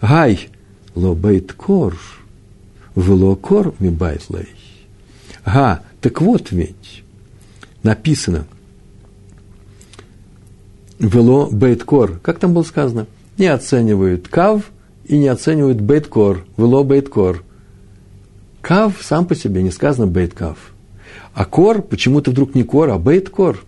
[0.00, 0.48] Гай
[0.94, 1.96] ло бейт кор,
[2.96, 4.48] вело кор ми байт лей.
[5.44, 7.02] Га, так вот ведь,
[7.82, 8.46] написано,
[10.98, 12.18] вело бейткор.
[12.22, 13.06] Как там было сказано?
[13.38, 14.70] Не оценивают кав
[15.04, 16.44] и не оценивают бейткор.
[16.56, 17.42] Вело бейткор.
[18.60, 20.56] Кав сам по себе не сказано бейткав.
[21.34, 23.64] А кор почему-то вдруг не кор, а бейткор.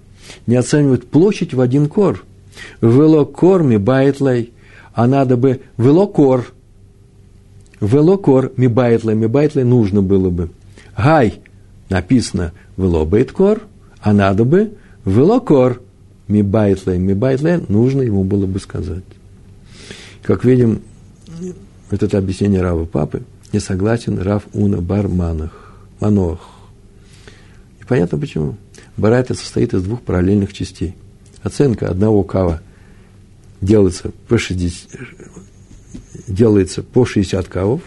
[0.47, 2.25] Не оценивают площадь в один кор.
[2.81, 4.53] Вело кор ми байтлей.
[4.95, 6.53] А надо бы вело кор.
[7.81, 9.15] Вело кор ми байтлей.
[9.15, 10.51] Ми байтлей нужно было бы.
[10.97, 11.41] Гай
[11.89, 13.63] написано вело бейткор,
[14.01, 14.73] а надо бы
[15.05, 15.81] вело кор–
[16.33, 19.05] Мибайтле, Мибайтле, нужно ему было бы сказать.
[20.23, 20.81] Как видим,
[21.91, 23.23] это объяснение Рава Папы,
[23.53, 26.49] не согласен Рав Уна Бар Манах, Манох.
[27.81, 28.57] И понятно почему.
[28.97, 30.95] Барайта состоит из двух параллельных частей.
[31.43, 32.61] Оценка одного кава
[33.61, 34.91] делается по 60,
[36.29, 37.83] делается по 60 кавов,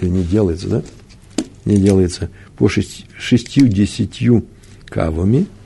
[0.00, 0.82] или не делается, да?
[1.64, 4.42] Не делается по 60
[4.88, 5.46] кавами–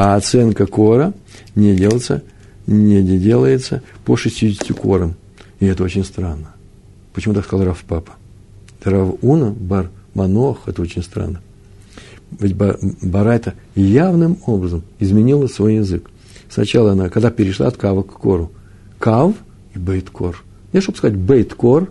[0.00, 1.12] а оценка кора
[1.54, 2.22] не делается,
[2.66, 5.16] не делается по 60 корам.
[5.60, 6.54] И это очень странно.
[7.12, 8.12] Почему так сказал Раф Папа?
[8.84, 11.40] Рав Уна, Бар Манох, это очень странно.
[12.38, 16.10] Ведь Барайта явным образом изменила свой язык.
[16.48, 18.50] Сначала она, когда перешла от кава к кору,
[18.98, 19.34] кав
[19.74, 20.42] и бейт-кор.
[20.72, 21.90] Не чтобы сказать бейт-кор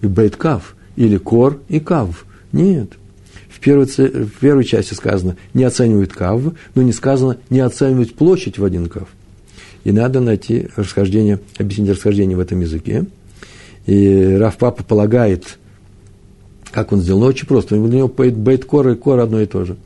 [0.00, 2.24] и бейт-кав, или кор и кав.
[2.52, 2.92] Нет–
[3.56, 6.42] в первой, в первой части сказано не оценивают кав,
[6.74, 9.08] но не сказано не оценивают площадь в один кав.
[9.84, 13.06] И надо найти расхождение, объяснить расхождение в этом языке.
[13.86, 15.58] И Раф Папа полагает,
[16.76, 17.74] как он сделал, ну, очень просто.
[17.74, 19.78] У него бейт-кор и кор одно и то же.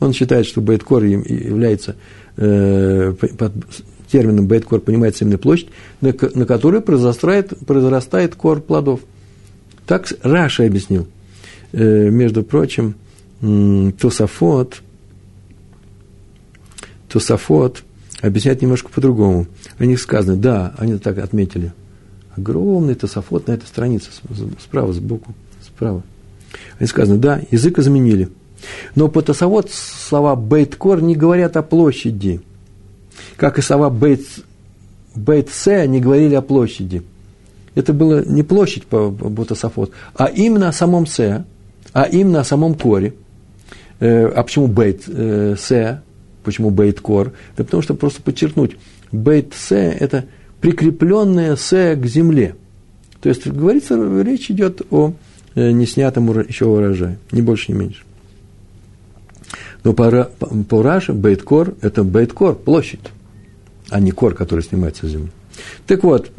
[0.00, 1.96] Он считает, что бейт-кор является
[2.38, 3.52] э, под
[4.10, 5.68] термином бейт-кор понимается именно площадь,
[6.00, 9.00] на, на которой произрастает, произрастает кор плодов.
[9.86, 11.06] Так Раша объяснил.
[11.72, 12.94] Э, между прочим,
[13.42, 14.80] Тософот,
[17.10, 17.82] Тософот
[18.22, 19.48] объясняет немножко по-другому.
[19.76, 21.74] О них сказано, да, они так отметили.
[22.34, 24.08] Огромный Тософот на этой странице,
[24.58, 26.02] справа, сбоку, справа.
[26.78, 28.28] Они сказано, да, язык изменили.
[28.94, 32.40] Но по Тософот слова бейткор не говорят о площади.
[33.36, 34.22] Как и слова бейт,
[35.14, 37.02] бейтсе не говорили о площади.
[37.74, 41.44] Это было не площадь по, по а именно о самом се,
[41.92, 43.14] а именно о самом коре–
[44.00, 46.00] Э, а почему бейт э, се?
[46.44, 47.32] Почему бейт кор?
[47.56, 48.76] Да потому что просто подчеркнуть,
[49.12, 50.24] бейт се– это
[50.60, 52.54] прикрепленное се к земле.
[53.20, 55.12] То есть, говорится, речь идет о
[55.54, 58.02] э, неснятом еще урожае, ни больше, ни меньше.
[59.84, 60.30] Но по,
[60.68, 63.00] по, Раше бейткор– это бейткор, площадь,
[63.90, 65.30] а не кор, который снимается с земли.
[65.86, 66.30] Так вот,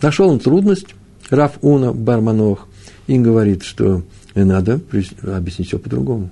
[0.00, 0.88] нашел он трудность,
[1.30, 2.66] Раф Уна Барманох,
[3.06, 4.02] и говорит, что
[4.34, 4.80] надо
[5.22, 6.30] объяснить все по-другому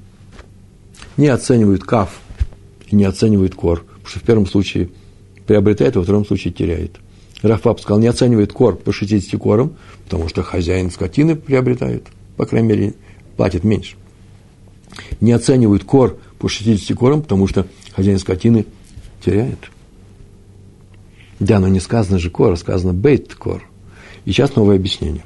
[1.17, 2.21] не оценивают каф
[2.93, 4.91] не оценивают кор, потому что в первом случае
[5.47, 6.97] приобретает, а во втором случае теряет.
[7.43, 9.75] Рафап сказал, не оценивает кор по 60 корам,
[10.05, 12.07] потому что хозяин скотины приобретает,
[12.37, 12.95] по крайней мере,
[13.37, 13.97] платит меньше.
[15.21, 18.67] Не оценивают кор по 60 корам, потому что хозяин скотины
[19.25, 19.71] теряет.
[21.39, 23.63] Да, но не сказано же кор, а сказано бейт кор.
[24.25, 25.25] И сейчас новое объяснение.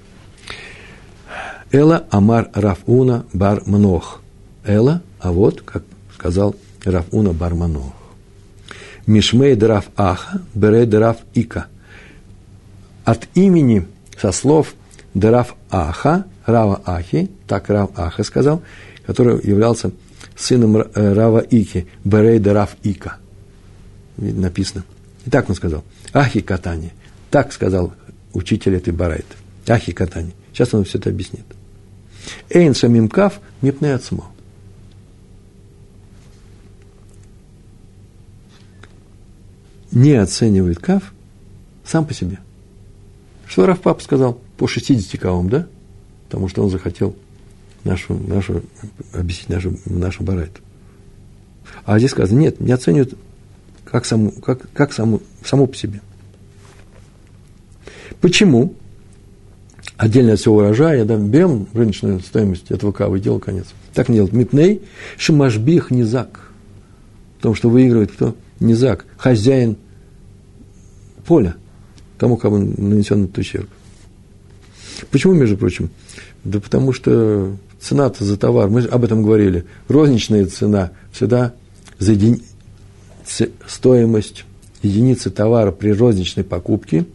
[1.71, 4.21] Эла Амар Рафуна Бар Мнох.
[4.65, 5.85] Эла а вот, как
[6.15, 7.93] сказал Рафуна Барманов.
[9.07, 11.67] Мишмей драф аха, берей драф ика.
[13.05, 13.87] от имени,
[14.21, 14.75] со слов
[15.15, 18.63] Дарав Аха, Рава Ахи, так Рав Аха сказал,
[19.07, 19.93] который являлся
[20.37, 23.17] сыном э, Рава Ики, Берей Дарав Ика.
[24.17, 24.85] Написано.
[25.27, 25.85] И так он сказал.
[26.13, 26.93] Ахи катани.
[27.31, 27.93] Так сказал
[28.33, 29.27] учитель этой Барайт.
[29.67, 30.35] Ахи катани.
[30.53, 31.45] Сейчас он все это объяснит.
[32.49, 34.31] Эйн самим кав мипне ацмо.
[39.93, 41.13] Не оценивает кав
[41.85, 42.39] сам по себе.
[43.47, 45.67] Что Раф Папа сказал по 60 кавам, да?
[46.31, 47.17] Потому что он захотел
[47.83, 48.63] нашу, нашу,
[49.13, 50.61] объяснить нашу, нашу барайту.
[51.85, 53.19] А здесь сказано, нет, не оценивают
[53.85, 56.01] как, саму, как, как саму, саму по себе.
[58.21, 58.75] Почему?
[59.97, 63.67] Отдельно от всего урожая, да, берем рыночную стоимость этого кавы дело конец.
[63.93, 64.33] Так не делать.
[64.33, 64.83] Мипней,
[65.17, 66.53] шимашбих, низак.
[67.39, 68.37] Потому что выигрывает кто?
[68.61, 69.77] Низак, хозяин
[71.27, 71.57] поля,
[72.19, 73.69] тому, кому нанесен этот ущерб.
[75.11, 75.91] Почему, между прочим?
[76.45, 81.53] Да потому что цена-то за товар, мы об этом говорили, розничная цена всегда
[81.99, 82.43] за еди...
[83.67, 84.45] стоимость
[84.83, 87.07] единицы товара при розничной покупке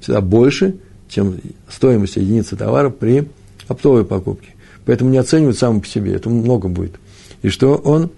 [0.00, 0.76] всегда больше,
[1.08, 3.28] чем стоимость единицы товара при
[3.68, 4.50] оптовой покупке.
[4.84, 6.94] Поэтому не оценивают сам по себе, это много будет.
[7.42, 8.10] И что он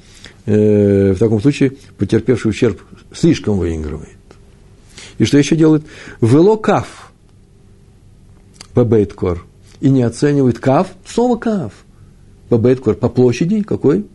[0.47, 2.81] э, в таком случае, потерпевший ущерб,
[3.13, 4.09] слишком выигрывает.
[5.19, 5.85] И что еще делает?
[6.21, 7.13] Вело каф
[8.75, 9.45] бабейткор.
[9.81, 11.73] И не оценивает каф, снова каф.
[12.51, 14.07] Бабейткор по площади какой?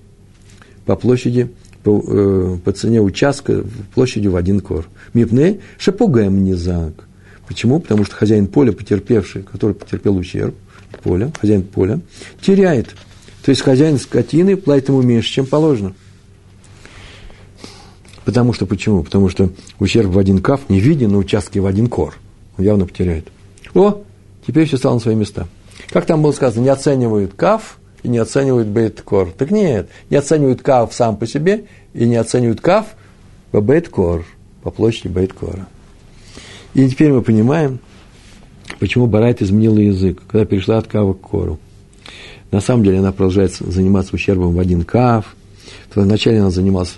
[0.86, 1.52] По площади,
[1.84, 4.88] по, э, по цене участка площадью в один кор.
[5.14, 7.08] Мипне шапугаем низак.
[7.48, 7.80] Почему?
[7.80, 10.56] Потому что хозяин поля, потерпевший, который потерпел ущерб,
[11.04, 12.00] поля, хозяин поля,
[12.42, 12.96] теряет.
[13.44, 15.94] То есть хозяин скотины платит ему меньше, чем положено.
[18.26, 19.04] Потому что почему?
[19.04, 19.50] Потому что
[19.80, 22.16] ущерб в один каф не виден на участке в один кор.
[22.58, 23.28] Он явно потеряет.
[23.74, 24.04] О,
[24.50, 25.48] теперь все стало на свои места.
[25.90, 29.32] Как там было сказано, не оценивают каф и не оценивают бейт-кор.
[29.38, 32.88] Так нет, не оценивают каф сам по себе и не оценивают каф
[33.52, 34.26] по бейт-кор,
[34.64, 35.68] по площади бейт-кора.
[36.74, 37.80] И теперь мы понимаем,
[38.80, 41.60] почему Барайт изменила язык, когда перешла от кава к кору.
[42.50, 45.36] На самом деле она продолжает заниматься ущербом в один кав.
[45.94, 46.96] Вначале она занималась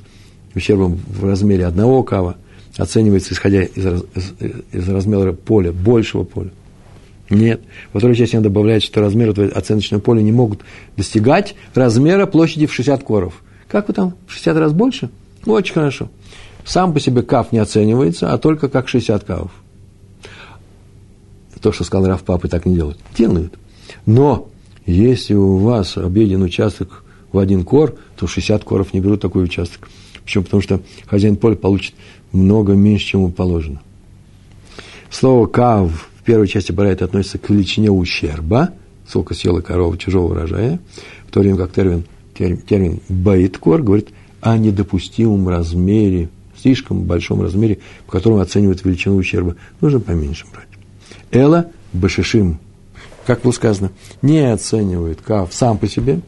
[0.56, 2.38] ущербом в размере одного кава
[2.78, 4.34] оценивается, исходя из, из,
[4.72, 6.52] из размера поля, большего поля.
[7.32, 7.62] Нет.
[7.94, 10.62] Во второй части она добавляет, что размеры оценочного поля не могут
[10.98, 13.42] достигать размера площади в 60 коров.
[13.68, 15.10] Как вы там, в 60 раз больше?
[15.46, 16.10] Очень хорошо.
[16.66, 19.52] Сам по себе кав не оценивается, а только как 60 кавов.
[21.62, 23.00] То, что сказал Раф Папы, так не делают.
[23.18, 23.58] Делают.
[24.06, 24.50] Но
[24.86, 29.90] если у вас объеден участок в один кор, то 60 коров не берут такой участок.
[30.24, 30.44] Почему?
[30.44, 31.94] Потому что хозяин поля получит
[32.32, 33.82] много меньше, чем ему положено.
[35.10, 38.70] Слово «кав» в первой части Барайта относится к величине ущерба,
[39.08, 40.80] сколько съела корова чужого урожая,
[41.28, 42.06] в то время как термин,
[42.38, 44.10] термин, термин «бейткор» говорит
[44.40, 49.56] о недопустимом размере, слишком большом размере, по которому оценивают величину ущерба.
[49.82, 50.68] Нужно поменьше брать.
[51.32, 52.60] Эла башишим,
[53.26, 53.92] как было сказано,
[54.22, 56.22] не оценивает кав сам по себе,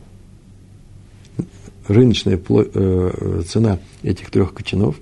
[1.88, 4.96] рыночная э, цена этих трех кочанов,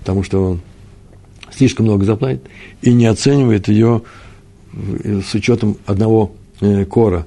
[0.00, 0.60] потому что он
[1.54, 2.42] слишком много заплатит,
[2.82, 4.02] и не оценивает ее
[4.72, 7.26] с учетом одного э, кора.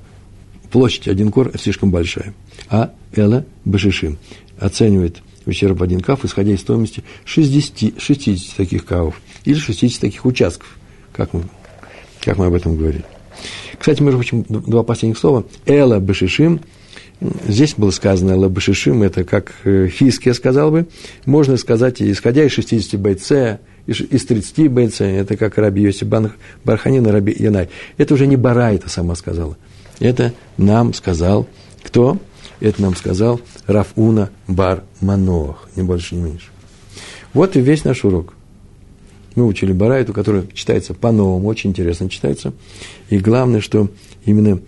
[0.72, 2.34] Площадь один кор слишком большая.
[2.70, 4.18] А Эла Башишим
[4.60, 10.76] оценивает ущерб один каф, исходя из стоимости 60, 60 таких кавов или 60 таких участков,
[11.14, 11.44] как мы,
[12.22, 13.06] как мы об этом говорили.
[13.78, 15.46] Кстати, между прочим, два последних слова.
[15.66, 16.62] Эла Башишим–
[17.48, 20.88] Здесь было сказано лабашишим, это как э, Хиске сказал бы,
[21.26, 26.08] можно сказать, исходя из 60 бойце, из 30 бойце, это как Раби Йосиф
[26.64, 27.70] Барханин и Раби Янай.
[27.98, 29.58] Это уже не Бара это сама сказала.
[30.00, 31.48] Это нам сказал
[31.84, 32.18] кто?
[32.60, 36.48] Это нам сказал Рафуна Бар Манох, не больше, не меньше.
[37.34, 38.34] Вот и весь наш урок.
[39.36, 42.54] Мы учили Барайту, который читается по-новому, очень интересно читается.
[43.10, 43.90] И главное, что
[44.26, 44.60] именно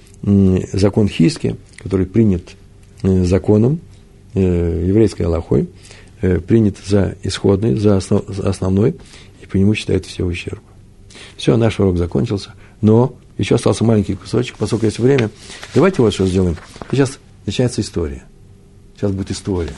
[0.74, 1.56] закон Хиски–
[1.88, 2.56] который принят
[3.04, 3.80] э, законом,
[4.34, 5.70] э, еврейской Аллахой,
[6.22, 8.96] э, принят за исходный, за основной,
[9.42, 10.62] и по нему считают все ущербы.
[11.36, 15.30] Все, наш урок закончился, но еще остался маленький кусочек, поскольку есть время.
[15.74, 16.58] Давайте вот что сделаем.
[16.92, 18.24] Сейчас начинается история.
[18.96, 19.74] Сейчас будет история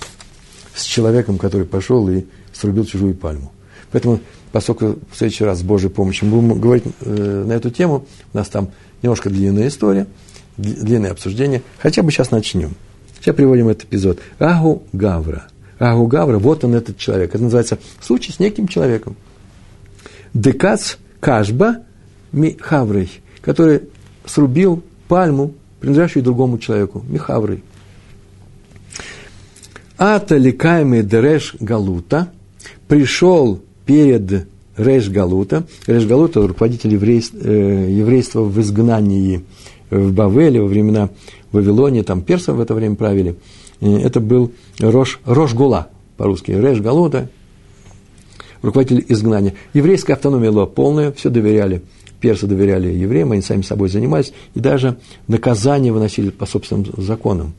[0.74, 3.52] с человеком, который пошел и срубил чужую пальму.
[3.92, 4.22] Поэтому,
[4.52, 8.48] поскольку в следующий раз с Божьей помощью будем говорить э, на эту тему, у нас
[8.48, 8.70] там
[9.02, 10.08] немножко длинная история–
[10.60, 11.64] длинное обсуждение.
[11.80, 12.76] Хотя бы сейчас начнем.
[13.20, 14.20] Сейчас приводим этот эпизод.
[14.38, 15.48] Агу Гавра.
[15.80, 17.34] Агу Гавра, вот он этот человек.
[17.34, 19.16] Это называется случай с неким человеком.
[20.34, 21.84] Декац Кашба
[22.32, 23.10] Михаврей,
[23.42, 23.84] который
[24.26, 27.64] срубил пальму, принадлежащую другому человеку, Михаврей.
[29.98, 32.32] Ата ликаемый Дереш Галута
[32.88, 35.66] пришел перед Реш Галута.
[35.88, 39.44] Реш Галута– руководитель еврейства, э, еврейства в изгнании
[39.90, 41.10] в Бавеле во времена
[41.52, 43.36] Вавилонии, там персов в это время правили.
[43.82, 47.30] Это был Рош, Рош Гула по-русски, Реш Галута,
[48.62, 49.56] руководитель изгнания.
[49.74, 51.82] Еврейская автономия была полная, все доверяли,
[52.20, 57.54] персы доверяли евреям, они сами собой занимались, и даже наказания выносили по собственным законам,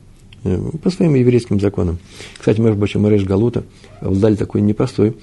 [0.45, 1.99] э, по своим еврейским законам.
[2.39, 3.65] Кстати, между прочим, Реш Галута
[4.01, 5.17] обладали такой непростой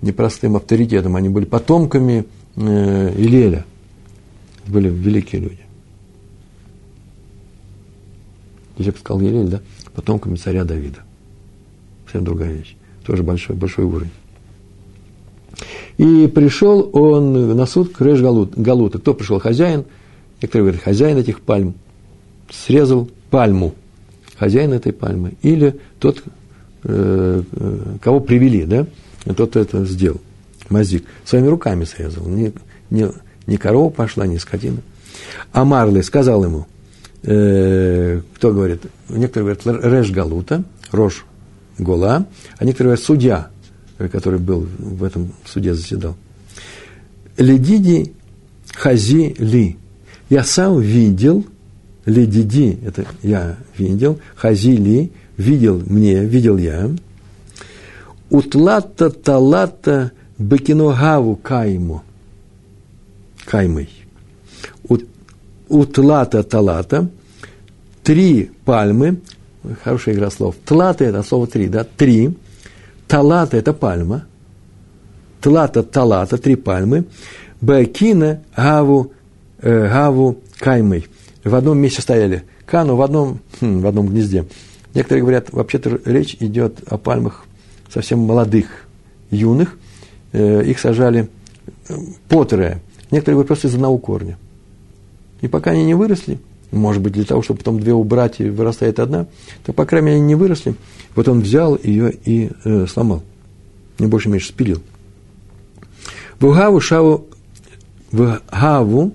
[0.00, 1.16] непростым авторитетом.
[1.16, 2.24] Они были потомками
[2.56, 3.64] э, Илеля.
[4.66, 5.67] Были великие люди.
[8.78, 9.60] Я бы сказал Елель, да?
[9.94, 11.00] Потомками царя Давида.
[12.04, 12.76] Совсем другая вещь.
[13.04, 14.10] Тоже большой, большой уровень.
[15.96, 18.98] И пришел он на суд к Реш Галута.
[18.98, 19.40] Кто пришел?
[19.40, 19.84] Хозяин.
[20.40, 21.74] Некоторые говорят, хозяин этих пальм.
[22.50, 23.74] Срезал пальму.
[24.36, 25.34] Хозяин этой пальмы.
[25.42, 26.22] Или тот,
[26.84, 28.86] э, э кого привели, да?
[29.34, 30.20] тот это сделал.
[30.70, 31.04] Мазик.
[31.24, 32.26] Своими руками срезал.
[32.28, 32.52] Не,
[32.90, 33.10] не,
[33.48, 34.78] не корова пошла, не скотина.
[35.52, 36.66] А Марли сказал ему,
[37.22, 41.24] э, кто говорит, некоторые говорят Реш Галута, Рош
[41.78, 42.26] Гола,
[42.58, 43.48] а некоторые говорят судья,
[44.12, 46.16] который был в этом суде заседал.
[47.36, 48.12] Ледиди
[48.74, 49.76] Хази Ли.
[50.28, 51.46] Я сам видел,
[52.04, 56.90] Ледиди, это я видел, Хази Ли, видел мне, видел я,
[58.30, 62.02] Утлата талата бекиногаву кайму.
[63.46, 63.88] Каймой.
[65.68, 67.08] Утлата талата.
[68.02, 69.20] Три пальмы.
[69.82, 70.54] Хорошая игра слов.
[70.64, 71.84] Тлата это слово три, да?
[71.84, 72.36] Три.
[73.06, 74.24] Талата это пальма.
[75.40, 77.04] Тлата талата, три пальмы.
[77.60, 79.12] Бекина гаву,
[79.60, 81.06] э, гаву каймой.
[81.44, 82.44] В одном месте стояли.
[82.66, 84.44] Кану в одном, хм, в одном гнезде.
[84.94, 87.44] Некоторые говорят, вообще-то речь идет о пальмах
[87.92, 88.66] совсем молодых,
[89.30, 89.78] юных,
[90.32, 91.28] э, их сажали
[91.88, 91.94] э,
[92.28, 92.80] потрое.
[93.10, 94.38] Некоторые говорят, просто из одного корня.
[95.40, 96.38] И пока они не выросли,
[96.70, 99.26] может быть, для того, чтобы потом две убрать и вырастает одна,
[99.64, 100.74] то, по крайней мере, они не выросли.
[101.14, 103.22] Вот он взял ее и э, сломал.
[103.98, 104.80] Не больше меньше спилил.
[106.40, 107.26] Вугаву шаву,
[108.12, 109.12] вугаву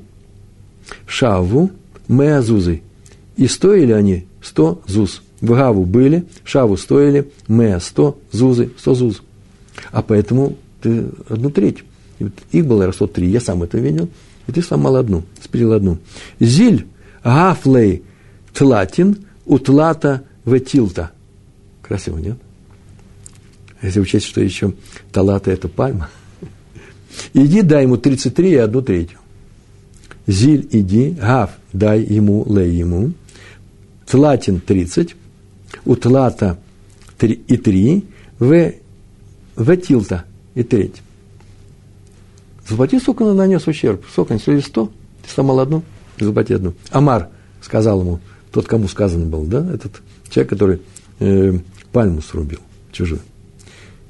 [1.05, 1.71] шаву
[2.07, 2.81] меазузы.
[3.37, 5.21] И стоили они сто зуз.
[5.43, 9.21] В Гаву были, Шаву стоили, Меа сто Зузы сто Зуз.
[9.91, 11.79] А поэтому ты одну треть.
[12.53, 14.07] Их было раз три, я сам это видел,
[14.47, 15.97] и ты сломал одну, спилил одну.
[16.39, 16.87] Зиль,
[17.23, 18.03] Гафлей,
[18.53, 21.11] Тлатин, Утлата, Ветилта.
[21.81, 22.37] Красиво, нет?
[23.81, 24.73] Если учесть, что еще
[25.11, 26.09] Талата– это пальма.
[27.33, 29.19] Иди, дай ему 33 и одну третью.
[30.25, 33.11] Зиль, иди, Гав, дай ему, лей ему.
[34.05, 35.15] Тлатин– 30,
[35.83, 36.57] утлата
[37.21, 38.05] и три,
[38.39, 38.73] в,
[39.55, 40.25] в тилта
[40.55, 41.01] и треть.
[42.67, 44.03] Заплати, он нанес ущерб.
[44.09, 44.91] Сколько, если сто,
[45.21, 45.83] ты сломал одну,
[46.19, 46.73] заплати одну.
[46.91, 47.29] Амар
[47.61, 48.19] сказал ему,
[48.51, 50.81] тот, кому сказано было, да, этот человек, который
[51.19, 51.57] э,
[51.91, 52.59] пальму срубил,
[52.91, 53.21] чужую.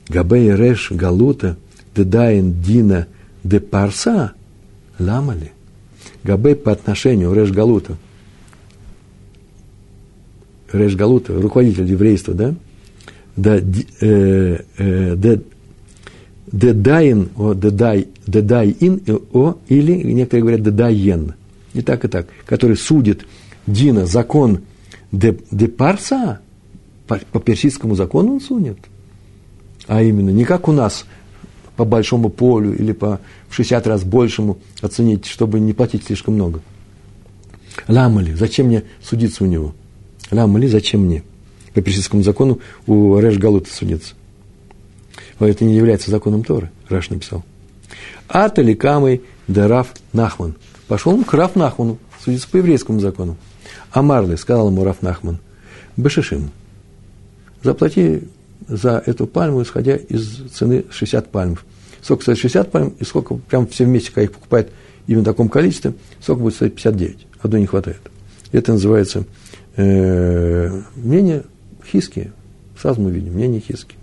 [0.08, 1.58] Габей реш галута
[1.96, 3.08] дедаин дина
[3.44, 4.34] де парса
[5.00, 5.52] ламали.
[6.24, 7.98] Габей по отношению реш галута–
[10.74, 12.56] Реш Галута, руководитель еврейства, да,
[13.36, 13.58] да,
[14.02, 15.38] э, э,
[16.52, 19.02] Дедайн, о, дедай, дедайин,
[19.32, 21.34] о, или некоторые говорят дедайен,
[21.74, 23.26] и так, и так, который судит
[23.68, 24.62] Дина, закон
[25.12, 26.40] де, де парса,
[27.08, 28.78] по, по персидскому закону он сунет,
[29.88, 31.06] а именно не как у нас
[31.76, 33.20] по большому полю или по
[33.50, 36.62] в 60 раз большему оценить, чтобы не платить слишком много.
[37.88, 39.74] Ламали, зачем мне судиться у него?
[40.32, 41.24] Ламали, зачем мне?
[41.74, 44.14] По персидскому закону у Реш Галута судится.
[45.40, 47.44] Но это не является законом Торы, Раш написал.
[48.28, 50.56] Ата ликамой дарав Нахман.
[50.88, 53.38] Пошел он к Раф Нахману, судится по еврейскому закону.
[53.92, 55.40] Амарлы, сказал ему Раф Нахман,
[55.98, 56.52] Бешишим,
[57.62, 58.24] заплати
[58.68, 61.66] за эту пальму, исходя из цены 60 пальмов.
[62.02, 64.72] Сколько стоит 60 пальм, и сколько прям все вместе, когда их покупают
[65.08, 67.28] именно в таком количестве, сколько будет стоить 59.
[67.42, 68.02] Одной не хватает.
[68.52, 69.26] Это называется
[69.76, 71.44] э, мнение
[71.86, 72.32] хиски.
[72.80, 73.96] Сразу мы видим, мнение хиски.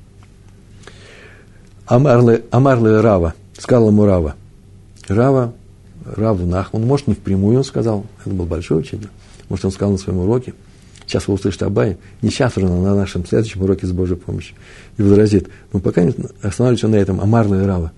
[1.87, 4.36] Амарлы, Амарлы Рава, сказал ему Рава.
[5.06, 5.52] Рава,
[6.04, 9.08] Раву Нахман, может, не впрямую он сказал, это был большой учитель,
[9.48, 10.54] может, он сказал на своем уроке,
[11.06, 14.56] сейчас вы услышите Абай, не сейчас уже, на нашем следующем уроке с Божьей помощью,
[14.96, 17.92] и возразит, но пока не останавливаемся на этом, Амарлы Рава.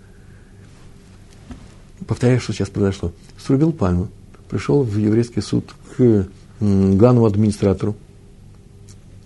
[2.06, 3.12] повторяю, что сейчас произошло.
[3.38, 4.08] Срубил пальму,
[4.50, 6.26] пришел в еврейский суд к
[6.60, 7.94] главному администратору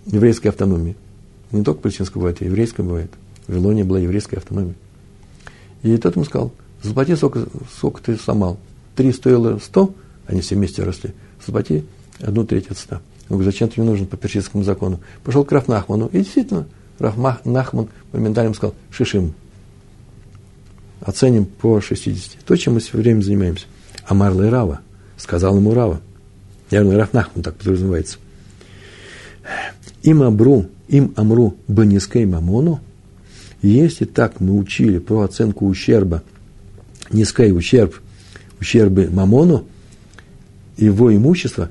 [0.05, 0.95] еврейской автономии.
[1.51, 3.11] Не только палестинской бывает, а еврейской бывает.
[3.47, 4.75] В Вавилоне была еврейская автономия.
[5.83, 6.51] И тот ему сказал,
[6.81, 8.57] заплати, сколько, сколько ты сломал.
[8.95, 9.93] Три стоило сто,
[10.25, 11.13] они все вместе росли.
[11.45, 11.85] Заплати
[12.19, 13.01] одну треть от ста.
[13.29, 14.99] Он говорит, зачем ты мне нужен по персидскому закону?
[15.23, 16.67] Пошел к Рафнахману, и действительно,
[16.99, 19.33] Рафнахман моментально сказал, шишим,
[21.01, 22.43] оценим по 60.
[22.45, 23.65] То, чем мы все время занимаемся.
[24.05, 24.79] А и Рава,
[25.17, 26.01] сказал ему Рава.
[26.71, 28.17] Наверное, Рафнахман так подразумевается.
[30.03, 32.79] Им абру, им амру банискей мамону,
[33.61, 36.23] если так мы учили про оценку ущерба,
[37.11, 37.95] низкий ущерб,
[38.59, 39.65] ущербы мамону,
[40.77, 41.69] его имущества,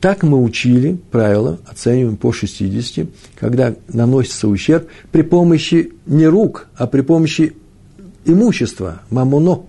[0.00, 3.08] так мы учили правило, оцениваем по 60,
[3.38, 7.54] когда наносится ущерб при помощи не рук, а при помощи
[8.24, 9.62] имущества, мамоно.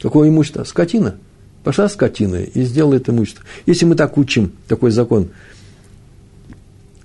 [0.00, 0.64] Какое имущество?
[0.64, 1.16] Скотина.
[1.64, 3.42] Пошла скотина и сделала это имущество.
[3.64, 5.30] Если мы так учим, такой закон,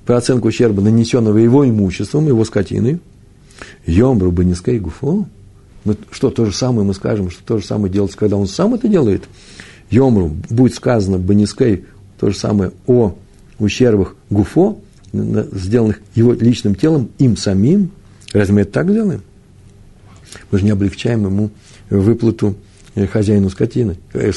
[0.05, 2.99] про оценку ущерба, нанесенного его имуществом, его скотиной,
[3.89, 5.25] Йомбру Банискей Гуфо,
[5.83, 8.73] мы, что то же самое мы скажем, что то же самое делается, когда он сам
[8.73, 9.23] это делает.
[9.89, 11.85] Йомру, будет сказано Банискей,
[12.19, 13.15] то же самое о
[13.57, 14.79] ущербах Гуфо,
[15.11, 17.91] сделанных его личным телом, им самим.
[18.31, 19.21] Разве мы это так делаем?
[20.51, 21.49] Мы же не облегчаем ему
[21.89, 22.55] выплату
[22.93, 23.97] э, хозяину скотины.
[24.13, 24.31] Э,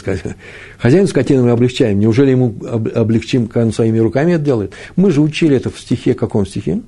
[0.78, 2.00] хозяину скотины мы облегчаем.
[2.00, 2.54] Неужели ему
[2.94, 4.72] облегчим, когда он своими руками это делает?
[4.96, 6.80] Мы же учили это в стихе, каком стихе?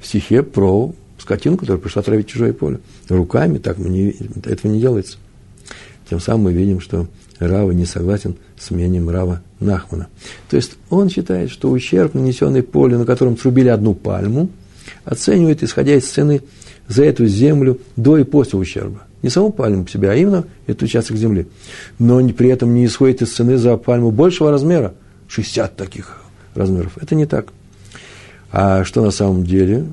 [0.00, 2.80] В стихе про скотину, которая пришла травить чужое поле.
[3.08, 4.14] Руками так не,
[4.44, 5.18] этого не делается.
[6.08, 7.06] Тем самым мы видим, что
[7.38, 10.08] Рава не согласен с мнением Рава Нахмана.
[10.48, 14.50] То есть он считает, что ущерб, нанесенный полю, на котором срубили одну пальму,
[15.04, 16.42] оценивает, исходя из цены
[16.88, 19.02] за эту землю до и после ущерба.
[19.22, 21.46] Не саму пальму по себе, а именно этот участок земли.
[21.98, 24.94] Но при этом не исходит из цены за пальму большего размера,
[25.28, 26.20] 60 таких
[26.54, 26.98] размеров.
[27.00, 27.52] Это не так.
[28.52, 29.86] А что на самом деле,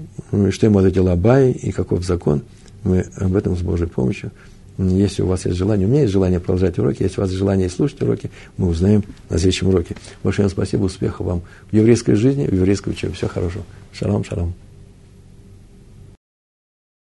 [0.51, 2.41] что ему ответил Абай и каков закон,
[2.83, 4.31] мы об этом с Божьей помощью
[4.77, 7.39] если у вас есть желание, у меня есть желание продолжать уроки, если у вас есть
[7.39, 9.95] желание слушать уроки, мы узнаем на следующем уроке.
[10.23, 11.41] Большое спасибо, успехов вам
[11.71, 13.13] в еврейской жизни, в еврейской учебе.
[13.13, 13.63] Всего хорошего.
[13.91, 14.53] Шалом, шалом.